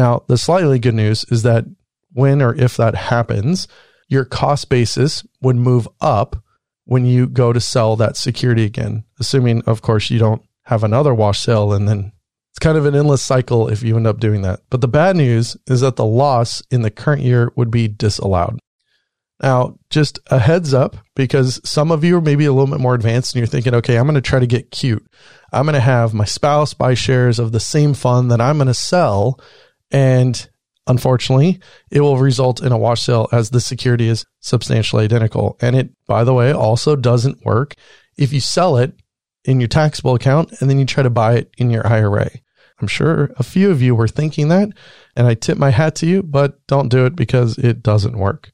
Now, 0.00 0.22
the 0.28 0.38
slightly 0.38 0.78
good 0.78 0.94
news 0.94 1.26
is 1.30 1.42
that 1.42 1.66
when 2.14 2.40
or 2.40 2.54
if 2.54 2.74
that 2.78 2.94
happens, 2.94 3.68
your 4.08 4.24
cost 4.24 4.70
basis 4.70 5.26
would 5.42 5.56
move 5.56 5.86
up 6.00 6.42
when 6.86 7.04
you 7.04 7.26
go 7.26 7.52
to 7.52 7.60
sell 7.60 7.96
that 7.96 8.16
security 8.16 8.64
again, 8.64 9.04
assuming, 9.18 9.60
of 9.66 9.82
course, 9.82 10.08
you 10.08 10.18
don't 10.18 10.40
have 10.62 10.84
another 10.84 11.12
wash 11.12 11.40
sale 11.40 11.74
and 11.74 11.86
then 11.86 12.12
it's 12.50 12.58
kind 12.58 12.78
of 12.78 12.86
an 12.86 12.94
endless 12.94 13.20
cycle 13.20 13.68
if 13.68 13.82
you 13.82 13.94
end 13.94 14.06
up 14.06 14.20
doing 14.20 14.40
that. 14.40 14.60
But 14.70 14.80
the 14.80 14.88
bad 14.88 15.16
news 15.16 15.54
is 15.66 15.82
that 15.82 15.96
the 15.96 16.06
loss 16.06 16.62
in 16.70 16.80
the 16.80 16.90
current 16.90 17.20
year 17.20 17.52
would 17.54 17.70
be 17.70 17.86
disallowed. 17.86 18.58
Now, 19.42 19.76
just 19.90 20.18
a 20.28 20.38
heads 20.38 20.72
up 20.72 20.96
because 21.14 21.60
some 21.62 21.92
of 21.92 22.04
you 22.04 22.16
are 22.16 22.22
maybe 22.22 22.46
a 22.46 22.54
little 22.54 22.74
bit 22.74 22.80
more 22.80 22.94
advanced 22.94 23.34
and 23.34 23.40
you're 23.40 23.46
thinking, 23.46 23.74
okay, 23.74 23.96
I'm 23.96 24.06
going 24.06 24.14
to 24.14 24.22
try 24.22 24.38
to 24.38 24.46
get 24.46 24.70
cute. 24.70 25.06
I'm 25.52 25.66
going 25.66 25.74
to 25.74 25.80
have 25.80 26.14
my 26.14 26.24
spouse 26.24 26.72
buy 26.72 26.94
shares 26.94 27.38
of 27.38 27.52
the 27.52 27.60
same 27.60 27.92
fund 27.92 28.30
that 28.30 28.40
I'm 28.40 28.56
going 28.56 28.68
to 28.68 28.72
sell. 28.72 29.38
And 29.90 30.48
unfortunately, 30.86 31.60
it 31.90 32.00
will 32.00 32.18
result 32.18 32.62
in 32.62 32.72
a 32.72 32.78
wash 32.78 33.02
sale 33.02 33.28
as 33.32 33.50
the 33.50 33.60
security 33.60 34.08
is 34.08 34.24
substantially 34.40 35.04
identical. 35.04 35.56
And 35.60 35.76
it, 35.76 35.90
by 36.06 36.24
the 36.24 36.34
way, 36.34 36.52
also 36.52 36.96
doesn't 36.96 37.44
work 37.44 37.74
if 38.16 38.32
you 38.32 38.40
sell 38.40 38.76
it 38.76 38.94
in 39.44 39.60
your 39.60 39.68
taxable 39.68 40.14
account 40.14 40.52
and 40.60 40.68
then 40.68 40.78
you 40.78 40.84
try 40.84 41.02
to 41.02 41.10
buy 41.10 41.34
it 41.34 41.50
in 41.58 41.70
your 41.70 41.86
IRA. 41.86 42.30
I'm 42.80 42.88
sure 42.88 43.30
a 43.36 43.42
few 43.42 43.70
of 43.70 43.82
you 43.82 43.94
were 43.94 44.08
thinking 44.08 44.48
that, 44.48 44.70
and 45.14 45.26
I 45.26 45.34
tip 45.34 45.58
my 45.58 45.70
hat 45.70 45.96
to 45.96 46.06
you, 46.06 46.22
but 46.22 46.66
don't 46.66 46.88
do 46.88 47.04
it 47.04 47.14
because 47.14 47.58
it 47.58 47.82
doesn't 47.82 48.18
work. 48.18 48.52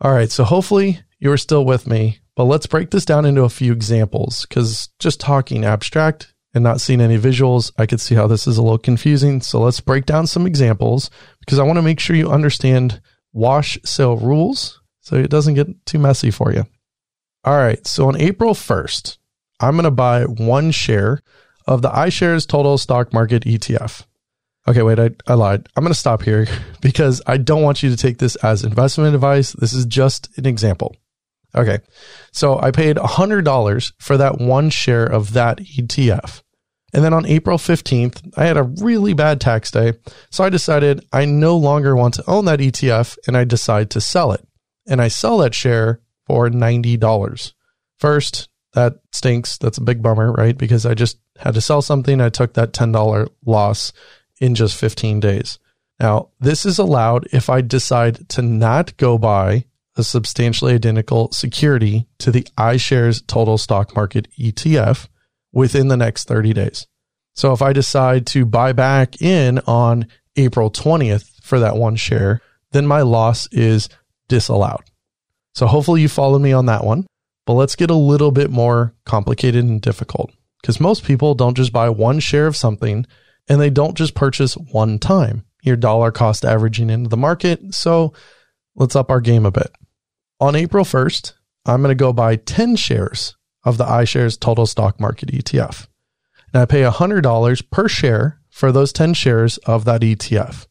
All 0.00 0.12
right, 0.12 0.30
so 0.30 0.44
hopefully 0.44 1.00
you're 1.18 1.38
still 1.38 1.64
with 1.64 1.86
me, 1.86 2.18
but 2.34 2.44
let's 2.44 2.66
break 2.66 2.90
this 2.90 3.06
down 3.06 3.24
into 3.24 3.44
a 3.44 3.48
few 3.48 3.72
examples 3.72 4.44
because 4.46 4.90
just 4.98 5.20
talking 5.20 5.64
abstract 5.64 6.34
and 6.56 6.62
not 6.62 6.80
seeing 6.80 7.02
any 7.02 7.18
visuals, 7.18 7.70
I 7.76 7.84
could 7.84 8.00
see 8.00 8.14
how 8.14 8.26
this 8.26 8.46
is 8.46 8.56
a 8.56 8.62
little 8.62 8.78
confusing. 8.78 9.42
So 9.42 9.60
let's 9.60 9.78
break 9.78 10.06
down 10.06 10.26
some 10.26 10.46
examples 10.46 11.10
because 11.40 11.58
I 11.58 11.64
want 11.64 11.76
to 11.76 11.82
make 11.82 12.00
sure 12.00 12.16
you 12.16 12.30
understand 12.30 13.02
wash 13.34 13.78
sale 13.84 14.16
rules 14.16 14.80
so 15.02 15.16
it 15.16 15.28
doesn't 15.28 15.52
get 15.52 15.84
too 15.84 15.98
messy 15.98 16.30
for 16.30 16.54
you. 16.54 16.64
All 17.44 17.58
right, 17.58 17.86
so 17.86 18.08
on 18.08 18.18
April 18.18 18.54
1st, 18.54 19.18
I'm 19.60 19.74
going 19.74 19.84
to 19.84 19.90
buy 19.90 20.22
one 20.24 20.70
share 20.70 21.20
of 21.66 21.82
the 21.82 21.90
iShares 21.90 22.48
Total 22.48 22.78
Stock 22.78 23.12
Market 23.12 23.44
ETF. 23.44 24.06
Okay, 24.66 24.80
wait, 24.80 24.98
I, 24.98 25.10
I 25.26 25.34
lied. 25.34 25.68
I'm 25.76 25.84
going 25.84 25.92
to 25.92 25.98
stop 25.98 26.22
here 26.22 26.46
because 26.80 27.20
I 27.26 27.36
don't 27.36 27.62
want 27.62 27.82
you 27.82 27.90
to 27.90 27.98
take 27.98 28.16
this 28.16 28.34
as 28.36 28.64
investment 28.64 29.14
advice. 29.14 29.52
This 29.52 29.74
is 29.74 29.84
just 29.84 30.30
an 30.38 30.46
example. 30.46 30.96
Okay, 31.54 31.80
so 32.32 32.58
I 32.58 32.70
paid 32.70 32.96
$100 32.96 33.92
for 33.98 34.16
that 34.16 34.38
one 34.38 34.70
share 34.70 35.04
of 35.04 35.34
that 35.34 35.58
ETF. 35.58 36.42
And 36.96 37.04
then 37.04 37.12
on 37.12 37.26
April 37.26 37.58
15th, 37.58 38.32
I 38.38 38.46
had 38.46 38.56
a 38.56 38.62
really 38.62 39.12
bad 39.12 39.38
tax 39.38 39.70
day. 39.70 39.92
So 40.30 40.42
I 40.42 40.48
decided 40.48 41.04
I 41.12 41.26
no 41.26 41.58
longer 41.58 41.94
want 41.94 42.14
to 42.14 42.24
own 42.26 42.46
that 42.46 42.60
ETF 42.60 43.18
and 43.26 43.36
I 43.36 43.44
decide 43.44 43.90
to 43.90 44.00
sell 44.00 44.32
it. 44.32 44.42
And 44.88 45.02
I 45.02 45.08
sell 45.08 45.36
that 45.38 45.54
share 45.54 46.00
for 46.24 46.48
$90. 46.48 47.52
First, 47.98 48.48
that 48.72 48.94
stinks. 49.12 49.58
That's 49.58 49.76
a 49.76 49.82
big 49.82 50.02
bummer, 50.02 50.32
right? 50.32 50.56
Because 50.56 50.86
I 50.86 50.94
just 50.94 51.18
had 51.38 51.52
to 51.52 51.60
sell 51.60 51.82
something. 51.82 52.18
I 52.18 52.30
took 52.30 52.54
that 52.54 52.72
$10 52.72 53.28
loss 53.44 53.92
in 54.40 54.54
just 54.54 54.74
15 54.74 55.20
days. 55.20 55.58
Now, 56.00 56.30
this 56.40 56.64
is 56.64 56.78
allowed 56.78 57.28
if 57.30 57.50
I 57.50 57.60
decide 57.60 58.26
to 58.30 58.40
not 58.40 58.96
go 58.96 59.18
buy 59.18 59.66
a 59.96 60.02
substantially 60.02 60.72
identical 60.72 61.30
security 61.32 62.06
to 62.20 62.30
the 62.30 62.44
iShares 62.56 63.26
Total 63.26 63.58
Stock 63.58 63.94
Market 63.94 64.28
ETF 64.38 65.08
within 65.56 65.88
the 65.88 65.96
next 65.96 66.28
30 66.28 66.52
days. 66.52 66.86
So 67.32 67.54
if 67.54 67.62
I 67.62 67.72
decide 67.72 68.26
to 68.28 68.44
buy 68.44 68.74
back 68.74 69.22
in 69.22 69.58
on 69.60 70.06
April 70.36 70.70
20th 70.70 71.42
for 71.42 71.58
that 71.60 71.76
one 71.76 71.96
share, 71.96 72.42
then 72.72 72.86
my 72.86 73.00
loss 73.00 73.48
is 73.52 73.88
disallowed. 74.28 74.82
So 75.54 75.66
hopefully 75.66 76.02
you 76.02 76.10
follow 76.10 76.38
me 76.38 76.52
on 76.52 76.66
that 76.66 76.84
one. 76.84 77.06
But 77.46 77.54
let's 77.54 77.74
get 77.74 77.90
a 77.90 77.94
little 77.94 78.32
bit 78.32 78.50
more 78.50 78.94
complicated 79.06 79.64
and 79.64 79.80
difficult 79.80 80.30
because 80.60 80.78
most 80.78 81.04
people 81.04 81.34
don't 81.34 81.56
just 81.56 81.72
buy 81.72 81.88
one 81.88 82.20
share 82.20 82.46
of 82.46 82.56
something 82.56 83.06
and 83.48 83.58
they 83.58 83.70
don't 83.70 83.96
just 83.96 84.14
purchase 84.14 84.58
one 84.58 84.98
time. 84.98 85.46
Your 85.62 85.76
dollar 85.76 86.10
cost 86.10 86.44
averaging 86.44 86.90
into 86.90 87.08
the 87.08 87.16
market. 87.16 87.74
So 87.74 88.12
let's 88.74 88.96
up 88.96 89.10
our 89.10 89.22
game 89.22 89.46
a 89.46 89.50
bit. 89.50 89.70
On 90.38 90.54
April 90.54 90.84
1st, 90.84 91.32
I'm 91.64 91.80
going 91.80 91.96
to 91.96 91.98
go 91.98 92.12
buy 92.12 92.36
10 92.36 92.76
shares 92.76 93.36
of 93.66 93.76
the 93.76 93.84
iShares 93.84 94.38
Total 94.40 94.64
Stock 94.64 94.98
Market 94.98 95.30
ETF. 95.30 95.88
And 96.54 96.62
I 96.62 96.64
pay 96.64 96.82
$100 96.82 97.70
per 97.70 97.88
share 97.88 98.40
for 98.48 98.72
those 98.72 98.92
10 98.92 99.12
shares 99.12 99.58
of 99.58 99.84
that 99.84 100.00
ETF. 100.00 100.66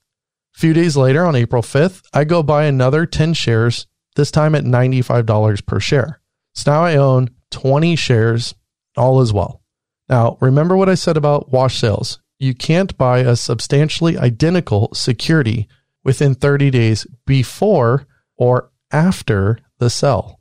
A 0.56 0.60
few 0.60 0.74
days 0.74 0.96
later, 0.96 1.26
on 1.26 1.36
April 1.36 1.62
5th, 1.62 2.04
I 2.14 2.24
go 2.24 2.42
buy 2.42 2.64
another 2.64 3.06
10 3.06 3.34
shares, 3.34 3.86
this 4.16 4.32
time 4.32 4.56
at 4.56 4.64
$95 4.64 5.66
per 5.66 5.80
share. 5.82 6.22
So 6.54 6.72
now 6.72 6.84
I 6.84 6.96
own 6.96 7.30
20 7.52 7.98
shares, 7.98 8.56
all 8.96 9.20
as 9.20 9.34
well. 9.34 9.62
Now, 10.08 10.38
remember 10.40 10.78
what 10.78 10.88
I 10.88 10.96
said 10.96 11.18
about 11.18 11.52
wash 11.52 11.78
sales. 11.78 12.20
You 12.40 12.56
can't 12.56 12.98
buy 12.98 13.20
a 13.20 13.36
substantially 13.36 14.18
identical 14.18 14.90
security 14.94 15.68
within 16.06 16.36
30 16.36 16.72
days 16.72 17.06
before 17.26 18.08
or 18.38 18.72
after 18.92 19.60
the 19.80 19.90
sell. 19.90 20.35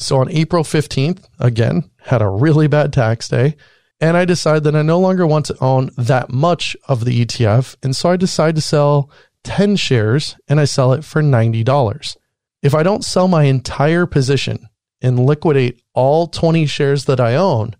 So 0.00 0.16
on 0.16 0.30
April 0.30 0.64
15th, 0.64 1.26
again, 1.38 1.90
had 1.98 2.22
a 2.22 2.28
really 2.28 2.66
bad 2.68 2.92
tax 2.92 3.28
day. 3.28 3.56
And 4.00 4.16
I 4.16 4.24
decide 4.24 4.64
that 4.64 4.74
I 4.74 4.80
no 4.80 4.98
longer 4.98 5.26
want 5.26 5.44
to 5.46 5.56
own 5.60 5.90
that 5.98 6.30
much 6.30 6.74
of 6.88 7.04
the 7.04 7.24
ETF. 7.24 7.76
And 7.82 7.94
so 7.94 8.10
I 8.10 8.16
decide 8.16 8.54
to 8.54 8.62
sell 8.62 9.10
10 9.44 9.76
shares 9.76 10.36
and 10.48 10.58
I 10.58 10.64
sell 10.64 10.94
it 10.94 11.04
for 11.04 11.22
$90. 11.22 12.16
If 12.62 12.74
I 12.74 12.82
don't 12.82 13.04
sell 13.04 13.28
my 13.28 13.44
entire 13.44 14.06
position 14.06 14.68
and 15.02 15.26
liquidate 15.26 15.82
all 15.92 16.26
20 16.26 16.64
shares 16.64 17.04
that 17.04 17.20
I 17.20 17.34
own, 17.34 17.76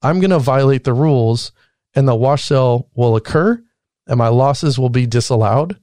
I'm 0.00 0.20
going 0.20 0.30
to 0.30 0.38
violate 0.38 0.84
the 0.84 0.92
rules 0.92 1.50
and 1.92 2.06
the 2.06 2.14
wash 2.14 2.44
sale 2.44 2.88
will 2.94 3.16
occur 3.16 3.60
and 4.06 4.18
my 4.18 4.28
losses 4.28 4.78
will 4.78 4.90
be 4.90 5.06
disallowed. 5.06 5.76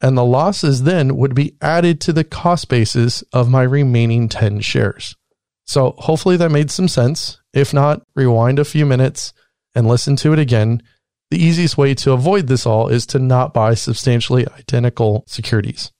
And 0.00 0.16
the 0.16 0.24
losses 0.24 0.82
then 0.82 1.16
would 1.16 1.34
be 1.34 1.56
added 1.62 2.02
to 2.02 2.12
the 2.12 2.22
cost 2.22 2.68
basis 2.68 3.22
of 3.32 3.50
my 3.50 3.62
remaining 3.62 4.28
10 4.28 4.60
shares. 4.60 5.16
So 5.68 5.94
hopefully 5.98 6.38
that 6.38 6.50
made 6.50 6.70
some 6.70 6.88
sense. 6.88 7.40
If 7.52 7.74
not, 7.74 8.00
rewind 8.16 8.58
a 8.58 8.64
few 8.64 8.86
minutes 8.86 9.34
and 9.74 9.86
listen 9.86 10.16
to 10.16 10.32
it 10.32 10.38
again. 10.38 10.82
The 11.30 11.44
easiest 11.44 11.76
way 11.76 11.94
to 11.96 12.12
avoid 12.12 12.46
this 12.46 12.64
all 12.64 12.88
is 12.88 13.04
to 13.08 13.18
not 13.18 13.52
buy 13.52 13.74
substantially 13.74 14.46
identical 14.48 15.24
securities. 15.26 15.92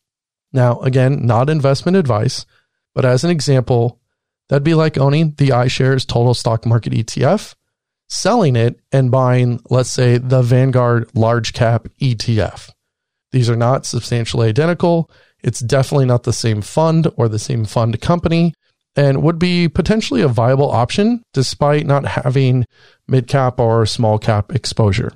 Now, 0.55 0.81
again, 0.81 1.27
not 1.27 1.51
investment 1.51 1.99
advice, 1.99 2.47
but 2.95 3.05
as 3.05 3.25
an 3.25 3.31
example, 3.31 4.01
that'd 4.49 4.65
be 4.65 4.73
like 4.73 4.97
owning 4.97 5.35
the 5.37 5.51
iShares 5.51 6.07
Total 6.07 6.33
Stock 6.33 6.65
Market 6.65 6.95
ETF, 6.95 7.55
selling 8.09 8.57
it 8.57 8.81
and 8.91 9.11
buying, 9.11 9.61
let's 9.69 9.91
say, 9.91 10.17
the 10.17 10.41
Vanguard 10.41 11.11
Large 11.15 11.53
Cap 11.53 11.89
ETF. 12.01 12.71
These 13.33 13.51
are 13.51 13.57
not 13.57 13.85
substantially 13.85 14.49
identical. 14.49 15.11
It's 15.45 15.61
definitely 15.61 16.07
not 16.07 16.23
the 16.23 16.33
same 16.33 16.63
fund 16.63 17.07
or 17.19 17.29
the 17.29 17.39
same 17.39 17.67
fund 17.67 18.01
company 18.01 18.55
and 18.99 19.23
would 19.23 19.39
be 19.39 19.69
potentially 19.69 20.23
a 20.23 20.29
viable 20.29 20.69
option 20.73 21.23
despite 21.33 21.87
not 21.87 22.05
having 22.05 22.67
mid 23.07 23.29
cap 23.29 23.61
or 23.61 23.87
small 23.87 24.19
cap 24.19 24.53
exposure. 24.53 25.13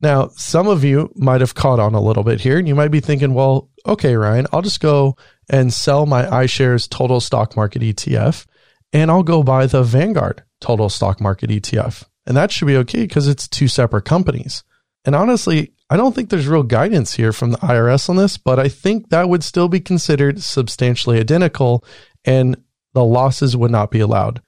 Now, 0.00 0.28
some 0.36 0.66
of 0.66 0.82
you 0.82 1.12
might 1.14 1.42
have 1.42 1.54
caught 1.54 1.78
on 1.78 1.94
a 1.94 2.00
little 2.00 2.24
bit 2.24 2.40
here 2.40 2.58
and 2.58 2.66
you 2.66 2.74
might 2.74 2.90
be 2.90 3.00
thinking, 3.00 3.34
well, 3.34 3.68
okay, 3.84 4.14
Ryan, 4.16 4.46
I'll 4.50 4.62
just 4.62 4.80
go 4.80 5.14
and 5.50 5.74
sell 5.74 6.06
my 6.06 6.24
iShares 6.24 6.88
total 6.88 7.20
stock 7.20 7.54
market 7.54 7.82
ETF 7.82 8.46
and 8.94 9.10
I'll 9.10 9.22
go 9.22 9.42
buy 9.42 9.66
the 9.66 9.82
Vanguard 9.82 10.42
total 10.62 10.88
stock 10.88 11.20
market 11.20 11.50
ETF. 11.50 12.04
And 12.26 12.34
that 12.34 12.50
should 12.50 12.66
be 12.66 12.76
okay 12.78 13.02
because 13.02 13.28
it's 13.28 13.46
two 13.46 13.68
separate 13.68 14.06
companies. 14.06 14.64
And 15.04 15.14
honestly, 15.14 15.74
I 15.90 15.98
don't 15.98 16.14
think 16.14 16.30
there's 16.30 16.48
real 16.48 16.62
guidance 16.62 17.12
here 17.12 17.32
from 17.34 17.50
the 17.50 17.58
IRS 17.58 18.08
on 18.08 18.16
this, 18.16 18.38
but 18.38 18.58
I 18.58 18.68
think 18.70 19.10
that 19.10 19.28
would 19.28 19.44
still 19.44 19.68
be 19.68 19.80
considered 19.80 20.42
substantially 20.42 21.20
identical 21.20 21.84
and 22.24 22.56
the 22.94 23.04
losses 23.04 23.56
would 23.56 23.70
not 23.70 23.90
be 23.90 24.00
allowed. 24.00 24.42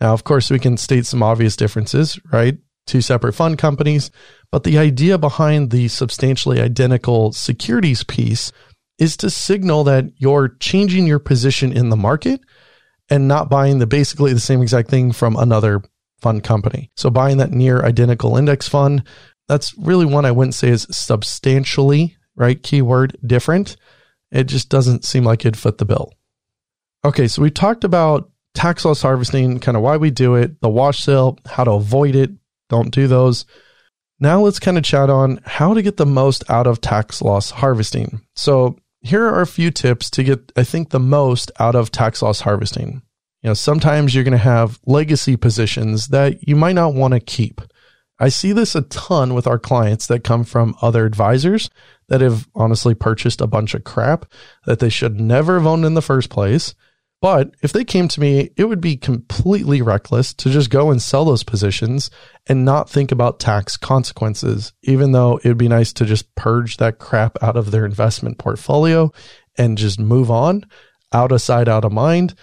Now, 0.00 0.12
of 0.12 0.24
course, 0.24 0.50
we 0.50 0.58
can 0.58 0.76
state 0.76 1.06
some 1.06 1.22
obvious 1.22 1.56
differences, 1.56 2.18
right? 2.32 2.58
Two 2.86 3.00
separate 3.00 3.32
fund 3.32 3.56
companies, 3.56 4.10
but 4.52 4.64
the 4.64 4.78
idea 4.78 5.16
behind 5.16 5.70
the 5.70 5.88
substantially 5.88 6.60
identical 6.60 7.32
securities 7.32 8.04
piece 8.04 8.52
is 8.98 9.16
to 9.18 9.30
signal 9.30 9.84
that 9.84 10.04
you're 10.18 10.56
changing 10.60 11.06
your 11.06 11.18
position 11.18 11.72
in 11.72 11.88
the 11.88 11.96
market 11.96 12.40
and 13.08 13.26
not 13.26 13.48
buying 13.48 13.78
the 13.78 13.86
basically 13.86 14.32
the 14.32 14.40
same 14.40 14.62
exact 14.62 14.90
thing 14.90 15.12
from 15.12 15.36
another 15.36 15.82
fund 16.20 16.44
company. 16.44 16.90
So 16.96 17.10
buying 17.10 17.38
that 17.38 17.50
near 17.50 17.82
identical 17.82 18.36
index 18.36 18.68
fund 18.68 19.04
that's 19.48 19.76
really 19.78 20.06
one 20.06 20.24
I 20.24 20.30
wouldn't 20.30 20.54
say 20.54 20.68
is 20.68 20.86
substantially, 20.90 22.16
right? 22.36 22.62
Keyword 22.62 23.16
different. 23.24 23.76
It 24.30 24.44
just 24.44 24.68
doesn't 24.68 25.04
seem 25.04 25.24
like 25.24 25.40
it'd 25.40 25.58
fit 25.58 25.78
the 25.78 25.84
bill. 25.84 26.12
Okay, 27.04 27.28
so 27.28 27.42
we 27.42 27.50
talked 27.50 27.84
about 27.84 28.30
tax 28.54 28.84
loss 28.84 29.02
harvesting, 29.02 29.60
kind 29.60 29.76
of 29.76 29.82
why 29.82 29.98
we 29.98 30.10
do 30.10 30.36
it, 30.36 30.60
the 30.62 30.70
wash 30.70 31.02
sale, 31.02 31.38
how 31.44 31.64
to 31.64 31.72
avoid 31.72 32.14
it, 32.14 32.30
don't 32.70 32.90
do 32.90 33.06
those. 33.06 33.44
Now 34.20 34.40
let's 34.40 34.58
kind 34.58 34.78
of 34.78 34.84
chat 34.84 35.10
on 35.10 35.40
how 35.44 35.74
to 35.74 35.82
get 35.82 35.98
the 35.98 36.06
most 36.06 36.48
out 36.48 36.66
of 36.66 36.80
tax 36.80 37.20
loss 37.20 37.50
harvesting. 37.50 38.22
So 38.36 38.78
here 39.00 39.26
are 39.26 39.42
a 39.42 39.46
few 39.46 39.70
tips 39.70 40.08
to 40.10 40.24
get, 40.24 40.50
I 40.56 40.64
think, 40.64 40.90
the 40.90 41.00
most 41.00 41.50
out 41.58 41.74
of 41.74 41.90
tax 41.90 42.22
loss 42.22 42.40
harvesting. 42.40 43.02
You 43.42 43.50
know, 43.50 43.54
sometimes 43.54 44.14
you're 44.14 44.24
going 44.24 44.32
to 44.32 44.38
have 44.38 44.80
legacy 44.86 45.36
positions 45.36 46.08
that 46.08 46.48
you 46.48 46.56
might 46.56 46.72
not 46.72 46.94
want 46.94 47.12
to 47.12 47.20
keep. 47.20 47.60
I 48.18 48.30
see 48.30 48.52
this 48.52 48.74
a 48.74 48.82
ton 48.82 49.34
with 49.34 49.46
our 49.46 49.58
clients 49.58 50.06
that 50.06 50.24
come 50.24 50.44
from 50.44 50.76
other 50.80 51.04
advisors 51.04 51.68
that 52.08 52.22
have 52.22 52.48
honestly 52.54 52.94
purchased 52.94 53.42
a 53.42 53.46
bunch 53.46 53.74
of 53.74 53.84
crap 53.84 54.24
that 54.64 54.78
they 54.78 54.88
should 54.88 55.20
never 55.20 55.58
have 55.58 55.66
owned 55.66 55.84
in 55.84 55.92
the 55.92 56.00
first 56.00 56.30
place. 56.30 56.74
But 57.20 57.54
if 57.62 57.72
they 57.72 57.84
came 57.84 58.08
to 58.08 58.20
me, 58.20 58.50
it 58.56 58.64
would 58.64 58.82
be 58.82 58.96
completely 58.96 59.80
reckless 59.80 60.34
to 60.34 60.50
just 60.50 60.68
go 60.68 60.90
and 60.90 61.00
sell 61.00 61.24
those 61.24 61.42
positions 61.42 62.10
and 62.46 62.66
not 62.66 62.90
think 62.90 63.10
about 63.10 63.40
tax 63.40 63.78
consequences, 63.78 64.74
even 64.82 65.12
though 65.12 65.38
it 65.38 65.48
would 65.48 65.56
be 65.56 65.68
nice 65.68 65.92
to 65.94 66.04
just 66.04 66.34
purge 66.34 66.76
that 66.76 66.98
crap 66.98 67.42
out 67.42 67.56
of 67.56 67.70
their 67.70 67.86
investment 67.86 68.36
portfolio 68.36 69.10
and 69.56 69.78
just 69.78 69.98
move 69.98 70.30
on 70.30 70.66
out 71.14 71.32
of 71.32 71.40
sight, 71.40 71.66
out 71.66 71.84
of 71.84 71.92
mind. 71.92 72.34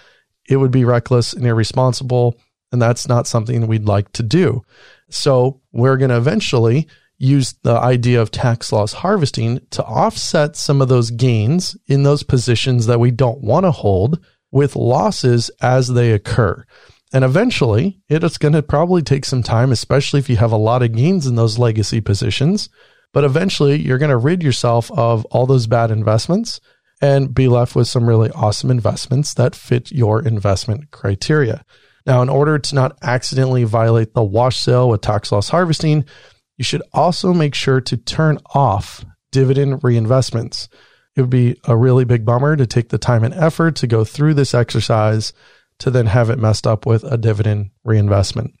It 0.48 0.56
would 0.56 0.72
be 0.72 0.84
reckless 0.84 1.32
and 1.32 1.46
irresponsible. 1.46 2.36
And 2.72 2.82
that's 2.82 3.06
not 3.06 3.26
something 3.28 3.66
we'd 3.66 3.84
like 3.84 4.10
to 4.12 4.22
do. 4.22 4.62
So 5.10 5.60
we're 5.72 5.98
going 5.98 6.10
to 6.10 6.16
eventually 6.16 6.88
use 7.18 7.54
the 7.62 7.74
idea 7.74 8.20
of 8.20 8.32
tax 8.32 8.72
loss 8.72 8.94
harvesting 8.94 9.60
to 9.70 9.84
offset 9.84 10.56
some 10.56 10.82
of 10.82 10.88
those 10.88 11.12
gains 11.12 11.76
in 11.86 12.02
those 12.02 12.24
positions 12.24 12.86
that 12.86 12.98
we 12.98 13.12
don't 13.12 13.40
want 13.42 13.64
to 13.64 13.70
hold 13.70 14.18
with 14.52 14.76
losses 14.76 15.50
as 15.60 15.88
they 15.88 16.12
occur. 16.12 16.64
And 17.12 17.24
eventually, 17.24 18.00
it's 18.08 18.38
going 18.38 18.54
to 18.54 18.62
probably 18.62 19.02
take 19.02 19.24
some 19.24 19.42
time, 19.42 19.72
especially 19.72 20.20
if 20.20 20.30
you 20.30 20.36
have 20.36 20.52
a 20.52 20.56
lot 20.56 20.82
of 20.82 20.94
gains 20.94 21.26
in 21.26 21.34
those 21.34 21.58
legacy 21.58 22.00
positions. 22.00 22.68
But 23.12 23.24
eventually, 23.24 23.80
you're 23.80 23.98
going 23.98 24.10
to 24.10 24.16
rid 24.16 24.42
yourself 24.42 24.90
of 24.92 25.24
all 25.26 25.46
those 25.46 25.66
bad 25.66 25.90
investments 25.90 26.60
and 27.02 27.34
be 27.34 27.48
left 27.48 27.74
with 27.74 27.88
some 27.88 28.08
really 28.08 28.30
awesome 28.30 28.70
investments 28.70 29.34
that 29.34 29.56
fit 29.56 29.90
your 29.90 30.24
investment 30.24 30.90
criteria. 30.92 31.64
Now, 32.06 32.22
in 32.22 32.28
order 32.28 32.58
to 32.58 32.74
not 32.74 32.96
accidentally 33.02 33.64
violate 33.64 34.14
the 34.14 34.24
wash 34.24 34.56
sale 34.56 34.88
with 34.88 35.02
tax 35.02 35.30
loss 35.32 35.50
harvesting, 35.50 36.04
you 36.56 36.64
should 36.64 36.82
also 36.92 37.34
make 37.34 37.54
sure 37.54 37.80
to 37.80 37.96
turn 37.96 38.38
off 38.54 39.04
dividend 39.30 39.82
reinvestments. 39.82 40.68
It 41.14 41.20
would 41.20 41.30
be 41.30 41.60
a 41.64 41.76
really 41.76 42.04
big 42.04 42.24
bummer 42.24 42.56
to 42.56 42.66
take 42.66 42.88
the 42.88 42.98
time 42.98 43.24
and 43.24 43.34
effort 43.34 43.76
to 43.76 43.86
go 43.86 44.04
through 44.04 44.34
this 44.34 44.54
exercise 44.54 45.32
to 45.78 45.90
then 45.90 46.06
have 46.06 46.30
it 46.30 46.38
messed 46.38 46.66
up 46.66 46.86
with 46.86 47.04
a 47.04 47.18
dividend 47.18 47.70
reinvestment. 47.84 48.54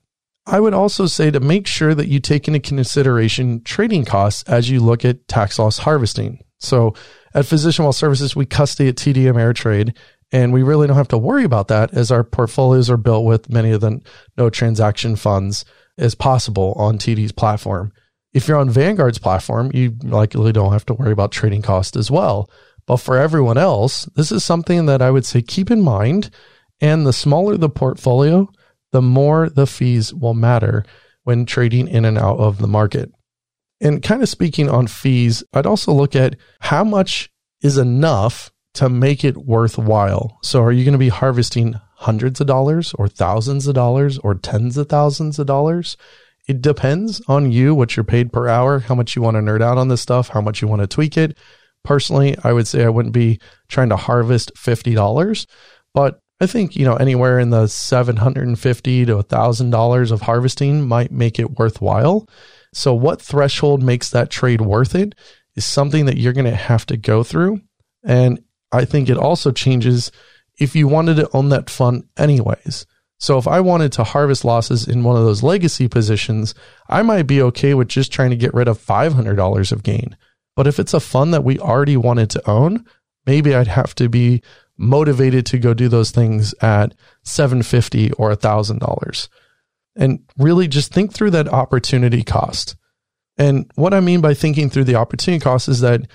I 0.46 0.58
would 0.60 0.74
also 0.74 1.06
say 1.06 1.30
to 1.30 1.40
make 1.40 1.66
sure 1.66 1.94
that 1.94 2.08
you 2.08 2.18
take 2.18 2.48
into 2.48 2.60
consideration 2.60 3.62
trading 3.62 4.04
costs 4.04 4.42
as 4.44 4.68
you 4.68 4.80
look 4.80 5.04
at 5.04 5.28
tax 5.28 5.58
loss 5.58 5.78
harvesting. 5.78 6.40
So 6.58 6.94
at 7.32 7.46
Physician 7.46 7.84
Wealth 7.84 7.96
Services, 7.96 8.34
we 8.34 8.44
custody 8.44 8.88
at 8.88 8.96
TD 8.96 9.24
Ameritrade, 9.24 9.96
and 10.32 10.52
we 10.52 10.62
really 10.62 10.86
don't 10.86 10.96
have 10.96 11.08
to 11.08 11.18
worry 11.18 11.44
about 11.44 11.68
that 11.68 11.94
as 11.94 12.10
our 12.10 12.24
portfolios 12.24 12.90
are 12.90 12.96
built 12.96 13.24
with 13.24 13.50
many 13.50 13.70
of 13.70 13.80
the 13.80 14.00
no 14.36 14.50
transaction 14.50 15.14
funds 15.14 15.64
as 15.98 16.14
possible 16.14 16.72
on 16.76 16.98
TD's 16.98 17.32
platform. 17.32 17.92
If 18.32 18.48
you're 18.48 18.58
on 18.58 18.70
Vanguard's 18.70 19.18
platform, 19.18 19.70
you 19.74 19.96
likely 20.02 20.52
don't 20.52 20.72
have 20.72 20.86
to 20.86 20.94
worry 20.94 21.12
about 21.12 21.32
trading 21.32 21.62
cost 21.62 21.96
as 21.96 22.10
well. 22.10 22.48
But 22.86 22.96
for 22.96 23.16
everyone 23.16 23.58
else, 23.58 24.06
this 24.16 24.32
is 24.32 24.44
something 24.44 24.86
that 24.86 25.02
I 25.02 25.10
would 25.10 25.24
say 25.24 25.42
keep 25.42 25.70
in 25.70 25.82
mind. 25.82 26.30
And 26.80 27.06
the 27.06 27.12
smaller 27.12 27.56
the 27.56 27.68
portfolio, 27.68 28.50
the 28.90 29.02
more 29.02 29.48
the 29.48 29.66
fees 29.66 30.12
will 30.12 30.34
matter 30.34 30.84
when 31.24 31.46
trading 31.46 31.88
in 31.88 32.04
and 32.04 32.18
out 32.18 32.38
of 32.38 32.58
the 32.58 32.66
market. 32.66 33.12
And 33.80 34.02
kind 34.02 34.22
of 34.22 34.28
speaking 34.28 34.68
on 34.68 34.86
fees, 34.86 35.44
I'd 35.52 35.66
also 35.66 35.92
look 35.92 36.16
at 36.16 36.36
how 36.60 36.84
much 36.84 37.30
is 37.62 37.78
enough 37.78 38.50
to 38.74 38.88
make 38.88 39.24
it 39.24 39.36
worthwhile. 39.36 40.38
So 40.42 40.62
are 40.62 40.72
you 40.72 40.84
going 40.84 40.92
to 40.92 40.98
be 40.98 41.08
harvesting 41.08 41.74
hundreds 41.96 42.40
of 42.40 42.46
dollars 42.46 42.94
or 42.94 43.06
thousands 43.06 43.66
of 43.66 43.74
dollars 43.74 44.18
or 44.18 44.34
tens 44.34 44.76
of 44.76 44.88
thousands 44.88 45.38
of 45.38 45.46
dollars? 45.46 45.96
It 46.52 46.60
depends 46.60 47.22
on 47.28 47.50
you, 47.50 47.74
what 47.74 47.96
you're 47.96 48.04
paid 48.04 48.30
per 48.30 48.46
hour, 48.46 48.80
how 48.80 48.94
much 48.94 49.16
you 49.16 49.22
want 49.22 49.36
to 49.36 49.40
nerd 49.40 49.62
out 49.62 49.78
on 49.78 49.88
this 49.88 50.02
stuff, 50.02 50.28
how 50.28 50.42
much 50.42 50.60
you 50.60 50.68
want 50.68 50.82
to 50.82 50.86
tweak 50.86 51.16
it. 51.16 51.38
Personally, 51.82 52.36
I 52.44 52.52
would 52.52 52.68
say 52.68 52.84
I 52.84 52.90
wouldn't 52.90 53.14
be 53.14 53.40
trying 53.68 53.88
to 53.88 53.96
harvest 53.96 54.52
$50, 54.54 55.46
but 55.94 56.20
I 56.42 56.46
think, 56.46 56.76
you 56.76 56.84
know, 56.84 56.96
anywhere 56.96 57.38
in 57.38 57.48
the 57.48 57.68
750 57.68 59.06
to 59.06 59.14
$1,000 59.16 60.12
of 60.12 60.20
harvesting 60.20 60.86
might 60.86 61.10
make 61.10 61.38
it 61.38 61.58
worthwhile. 61.58 62.28
So 62.74 62.92
what 62.92 63.22
threshold 63.22 63.82
makes 63.82 64.10
that 64.10 64.28
trade 64.28 64.60
worth 64.60 64.94
it 64.94 65.14
is 65.56 65.64
something 65.64 66.04
that 66.04 66.18
you're 66.18 66.34
going 66.34 66.44
to 66.44 66.54
have 66.54 66.84
to 66.84 66.98
go 66.98 67.22
through. 67.22 67.62
And 68.04 68.44
I 68.70 68.84
think 68.84 69.08
it 69.08 69.16
also 69.16 69.52
changes 69.52 70.12
if 70.60 70.76
you 70.76 70.86
wanted 70.86 71.16
to 71.16 71.30
own 71.32 71.48
that 71.48 71.70
fund 71.70 72.04
anyways. 72.18 72.84
So 73.22 73.38
if 73.38 73.46
I 73.46 73.60
wanted 73.60 73.92
to 73.92 74.02
harvest 74.02 74.44
losses 74.44 74.88
in 74.88 75.04
one 75.04 75.16
of 75.16 75.22
those 75.22 75.44
legacy 75.44 75.86
positions, 75.86 76.56
I 76.88 77.02
might 77.02 77.28
be 77.28 77.40
okay 77.42 77.72
with 77.72 77.86
just 77.86 78.12
trying 78.12 78.30
to 78.30 78.36
get 78.36 78.52
rid 78.52 78.66
of 78.66 78.84
$500 78.84 79.70
of 79.72 79.84
gain. 79.84 80.16
But 80.56 80.66
if 80.66 80.80
it's 80.80 80.92
a 80.92 80.98
fund 80.98 81.32
that 81.32 81.44
we 81.44 81.56
already 81.60 81.96
wanted 81.96 82.30
to 82.30 82.50
own, 82.50 82.84
maybe 83.24 83.54
I'd 83.54 83.68
have 83.68 83.94
to 83.94 84.08
be 84.08 84.42
motivated 84.76 85.46
to 85.46 85.58
go 85.60 85.72
do 85.72 85.88
those 85.88 86.10
things 86.10 86.52
at 86.62 86.96
750 87.22 88.10
or 88.14 88.34
$1000. 88.34 89.28
And 89.94 90.24
really 90.36 90.66
just 90.66 90.92
think 90.92 91.14
through 91.14 91.30
that 91.30 91.46
opportunity 91.46 92.24
cost. 92.24 92.74
And 93.38 93.70
what 93.76 93.94
I 93.94 94.00
mean 94.00 94.20
by 94.20 94.34
thinking 94.34 94.68
through 94.68 94.84
the 94.84 94.96
opportunity 94.96 95.40
cost 95.40 95.68
is 95.68 95.78
that 95.78 96.08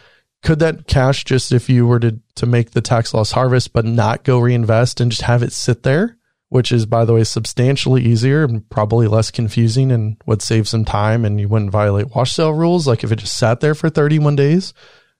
could 0.44 0.60
that 0.60 0.88
cash 0.88 1.24
just 1.24 1.54
if 1.54 1.70
you 1.70 1.88
were 1.88 2.02
to 2.02 2.20
to 2.36 2.46
make 2.46 2.72
the 2.72 2.82
tax 2.82 3.14
loss 3.14 3.32
harvest 3.32 3.72
but 3.72 3.86
not 3.86 4.26
go 4.26 4.40
reinvest 4.40 5.00
and 5.00 5.10
just 5.10 5.24
have 5.24 5.42
it 5.42 5.54
sit 5.54 5.84
there 5.84 6.18
which 6.50 6.72
is, 6.72 6.86
by 6.86 7.04
the 7.06 7.14
way, 7.14 7.24
substantially 7.24 8.04
easier 8.04 8.44
and 8.44 8.70
probably 8.70 9.08
less 9.08 9.32
confusing 9.32 9.92
and 9.92 10.18
would 10.26 10.42
save 10.42 10.68
some 10.68 10.86
time 10.86 11.26
and 11.26 11.40
you 11.40 11.48
wouldn't 11.48 11.72
violate 11.72 12.16
wash 12.16 12.34
sale 12.34 12.54
rules. 12.54 12.88
Like 12.88 13.04
if 13.04 13.12
it 13.12 13.18
just 13.18 13.38
sat 13.38 13.60
there 13.60 13.76
for 13.76 13.90
31 13.90 14.36
days 14.36 14.74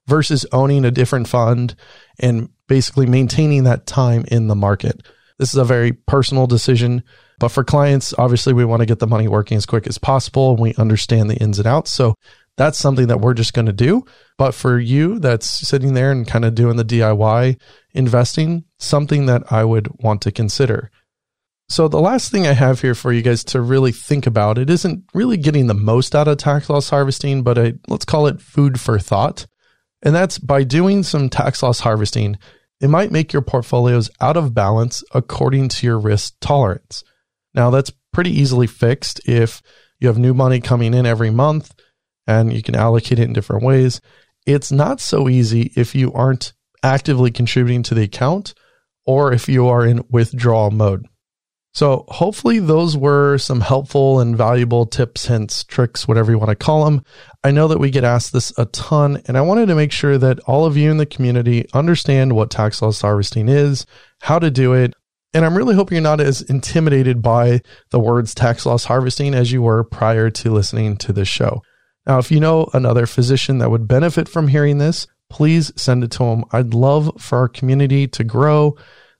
versus 0.08 0.46
owning 0.52 0.86
a 0.86 0.92
different 0.92 1.28
fund 1.28 1.76
and 2.20 2.50
basically 2.68 3.06
maintaining 3.06 3.66
that 3.66 3.86
time 3.86 4.26
in 4.30 4.48
the 4.48 4.56
market. 4.56 5.06
This 5.38 5.54
is 5.54 5.60
a 5.60 5.66
very 5.66 5.92
personal 5.92 6.48
decision. 6.48 7.04
But 7.40 7.50
for 7.50 7.64
clients, 7.64 8.14
obviously, 8.18 8.54
we 8.54 8.66
want 8.66 8.80
to 8.80 8.88
get 8.88 9.00
the 9.00 9.06
money 9.06 9.28
working 9.28 9.58
as 9.58 9.66
quick 9.66 9.86
as 9.86 9.98
possible 9.98 10.52
and 10.52 10.60
we 10.60 10.74
understand 10.76 11.30
the 11.30 11.36
ins 11.36 11.60
and 11.60 11.68
outs. 11.68 11.92
So 11.92 12.16
that's 12.56 12.80
something 12.80 13.08
that 13.08 13.22
we're 13.22 13.36
just 13.36 13.54
going 13.54 13.68
to 13.68 13.74
do. 13.74 14.04
But 14.38 14.54
for 14.54 14.80
you 14.80 15.20
that's 15.20 15.48
sitting 15.48 15.94
there 15.94 16.12
and 16.12 16.28
kind 16.28 16.46
of 16.46 16.56
doing 16.56 16.78
the 16.78 16.86
DIY 16.86 17.60
investing, 17.94 18.66
something 18.80 19.28
that 19.28 19.52
I 19.52 19.64
would 19.64 19.90
want 20.02 20.22
to 20.24 20.32
consider. 20.32 20.92
So 21.70 21.90
the 21.90 22.00
last 22.00 22.32
thing 22.32 22.48
I 22.48 22.54
have 22.54 22.82
here 22.82 22.96
for 22.96 23.12
you 23.12 23.22
guys 23.22 23.44
to 23.46 23.62
really 23.62 23.92
think 23.92 24.26
about, 24.26 24.58
it 24.58 24.70
isn't 24.70 25.04
really 25.14 25.36
getting 25.36 25.68
the 25.68 25.74
most 25.74 26.16
out 26.16 26.28
of 26.28 26.38
tax 26.38 26.70
loss 26.70 26.90
harvesting, 26.90 27.44
but 27.44 27.58
a, 27.58 27.78
let's 27.88 28.06
call 28.06 28.28
it 28.28 28.42
food 28.42 28.80
for 28.80 28.98
thought. 28.98 29.48
And 30.02 30.16
that's 30.16 30.40
by 30.40 30.64
doing 30.64 31.04
some 31.04 31.30
tax 31.30 31.62
loss 31.62 31.82
harvesting, 31.82 32.38
it 32.80 32.90
might 32.90 33.12
make 33.12 33.34
your 33.34 33.42
portfolios 33.42 34.10
out 34.22 34.38
of 34.38 34.54
balance 34.54 35.04
according 35.14 35.70
to 35.70 35.86
your 35.86 36.00
risk 36.00 36.36
tolerance. 36.40 37.04
Now 37.54 37.70
that's 37.70 37.92
pretty 38.14 38.32
easily 38.32 38.68
fixed 38.68 39.28
if 39.28 39.62
you 40.00 40.08
have 40.08 40.18
new 40.18 40.34
money 40.34 40.62
coming 40.62 40.94
in 40.94 41.06
every 41.06 41.32
month 41.32 41.74
and 42.28 42.54
you 42.54 42.64
can 42.64 42.76
allocate 42.76 43.20
it 43.20 43.24
in 43.24 43.34
different 43.34 43.64
ways. 43.64 44.00
It's 44.46 44.72
not 44.72 45.02
so 45.02 45.28
easy 45.28 45.74
if 45.76 45.96
you 45.96 46.14
aren't 46.14 46.54
actively 46.82 47.32
contributing 47.32 47.84
to 47.84 47.96
the 47.96 48.04
account 48.04 48.54
or 49.06 49.34
if 49.34 49.50
you 49.50 49.68
are 49.68 49.86
in 49.86 50.06
withdrawal 50.10 50.72
mode. 50.72 51.06
So 51.78 52.06
hopefully 52.08 52.58
those 52.58 52.98
were 52.98 53.38
some 53.38 53.62
helpful 53.62 54.20
and 54.20 54.36
valuable 54.36 54.88
tips, 54.88 55.28
hints, 55.28 55.64
tricks, 55.64 56.08
whatever 56.08 56.32
you 56.32 56.40
want 56.40 56.50
to 56.50 56.56
call 56.56 56.86
them. 56.86 57.04
I 57.44 57.52
know 57.52 57.68
that 57.68 57.78
we 57.78 57.92
get 57.92 58.04
asked 58.04 58.34
this 58.34 58.52
a 58.58 58.66
ton, 58.66 59.22
and 59.28 59.38
I 59.38 59.42
wanted 59.42 59.68
to 59.68 59.76
make 59.76 59.92
sure 59.92 60.18
that 60.18 60.40
all 60.48 60.66
of 60.66 60.76
you 60.76 60.90
in 60.90 60.98
the 60.98 61.06
community 61.06 61.68
understand 61.76 62.34
what 62.34 62.50
tax 62.50 62.82
loss 62.82 63.02
harvesting 63.02 63.48
is, 63.48 63.86
how 64.22 64.40
to 64.40 64.50
do 64.50 64.74
it. 64.74 64.96
And 65.36 65.46
I'm 65.46 65.56
really 65.56 65.76
hoping 65.76 65.98
you're 65.98 66.02
not 66.02 66.20
as 66.20 66.42
intimidated 66.42 67.22
by 67.22 67.62
the 67.92 68.00
words 68.00 68.34
tax 68.34 68.66
loss 68.66 68.86
harvesting 68.86 69.36
as 69.36 69.52
you 69.52 69.62
were 69.62 69.84
prior 69.84 70.32
to 70.32 70.50
listening 70.50 70.98
to 70.98 71.14
this 71.14 71.28
show. 71.28 71.62
Now, 72.08 72.18
if 72.18 72.32
you 72.32 72.40
know 72.40 72.72
another 72.74 73.06
physician 73.06 73.60
that 73.60 73.70
would 73.70 73.88
benefit 73.88 74.28
from 74.28 74.48
hearing 74.48 74.80
this, 74.80 75.06
please 75.30 75.72
send 75.76 76.04
it 76.04 76.10
to 76.14 76.24
them. 76.24 76.44
I'd 76.52 76.74
love 76.74 77.22
for 77.22 77.38
our 77.38 77.48
community 77.48 78.08
to 78.08 78.24
grow 78.24 78.76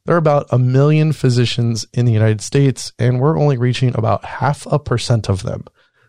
there 0.08 0.16
are 0.16 0.20
about 0.20 0.48
a 0.52 0.58
million 0.58 1.12
physicians 1.12 1.86
in 1.94 2.06
the 2.06 2.14
United 2.14 2.40
States, 2.40 2.94
and 2.98 3.20
we're 3.20 3.38
only 3.38 3.58
reaching 3.58 3.94
about 3.94 4.24
half 4.24 4.66
a 4.68 4.80
percent 4.80 5.28
of 5.28 5.44
them. 5.44 5.66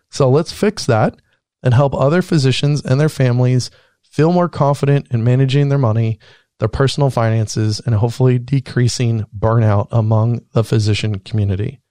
So 0.09 0.29
let's 0.29 0.53
fix 0.53 0.85
that 0.85 1.17
and 1.61 1.73
help 1.73 1.93
other 1.93 2.21
physicians 2.21 2.81
and 2.81 2.97
their 2.97 3.09
families 3.09 3.69
feel 4.01 4.31
more 4.31 4.47
confident 4.47 5.07
in 5.11 5.25
managing 5.25 5.67
their 5.67 5.77
money, 5.77 6.17
their 6.59 6.69
personal 6.69 7.09
finances, 7.09 7.81
and 7.85 7.93
hopefully 7.93 8.39
decreasing 8.39 9.25
burnout 9.37 9.89
among 9.91 10.45
the 10.53 10.63
physician 10.63 11.19
community. 11.19 11.81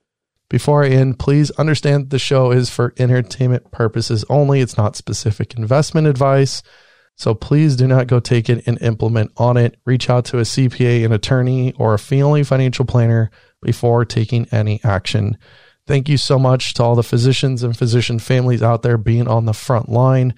Before 0.49 0.83
I 0.83 0.89
end, 0.89 1.19
please 1.19 1.51
understand 1.51 2.09
the 2.09 2.17
show 2.17 2.49
is 2.49 2.71
for 2.71 2.95
entertainment 2.97 3.71
purposes 3.71 4.25
only. 4.29 4.61
It's 4.61 4.77
not 4.77 4.95
specific 4.95 5.53
investment 5.53 6.07
advice. 6.07 6.63
So 7.19 7.35
please 7.35 7.75
do 7.75 7.85
not 7.85 8.07
go 8.07 8.21
take 8.21 8.49
it 8.49 8.65
and 8.65 8.81
implement 8.81 9.33
on 9.35 9.57
it. 9.57 9.77
Reach 9.85 10.09
out 10.09 10.23
to 10.25 10.37
a 10.39 10.43
CPA, 10.43 11.03
an 11.03 11.11
attorney, 11.11 11.73
or 11.73 11.93
a 11.93 11.99
family 11.99 12.43
financial 12.43 12.85
planner 12.85 13.29
before 13.61 14.05
taking 14.05 14.47
any 14.53 14.79
action. 14.85 15.37
Thank 15.85 16.07
you 16.07 16.15
so 16.15 16.39
much 16.39 16.75
to 16.75 16.83
all 16.83 16.95
the 16.95 17.03
physicians 17.03 17.61
and 17.61 17.75
physician 17.75 18.19
families 18.19 18.63
out 18.63 18.83
there 18.83 18.97
being 18.97 19.27
on 19.27 19.45
the 19.45 19.53
front 19.53 19.89
line. 19.89 20.33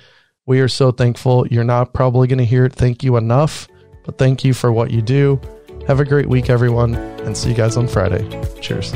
We 0.47 0.59
are 0.59 0.67
so 0.67 0.91
thankful. 0.91 1.45
You're 1.47 1.63
not 1.63 1.93
probably 1.93 2.27
going 2.27 2.39
to 2.39 2.45
hear 2.45 2.65
it 2.65 2.73
thank 2.73 3.03
you 3.03 3.15
enough, 3.15 3.67
but 4.03 4.17
thank 4.17 4.43
you 4.43 4.55
for 4.55 4.71
what 4.71 4.89
you 4.89 5.03
do. 5.03 5.39
Have 5.85 5.99
a 5.99 6.05
great 6.05 6.29
week, 6.29 6.49
everyone, 6.49 6.95
and 6.95 7.37
see 7.37 7.49
you 7.49 7.55
guys 7.55 7.77
on 7.77 7.87
Friday. 7.87 8.27
Cheers. 8.59 8.91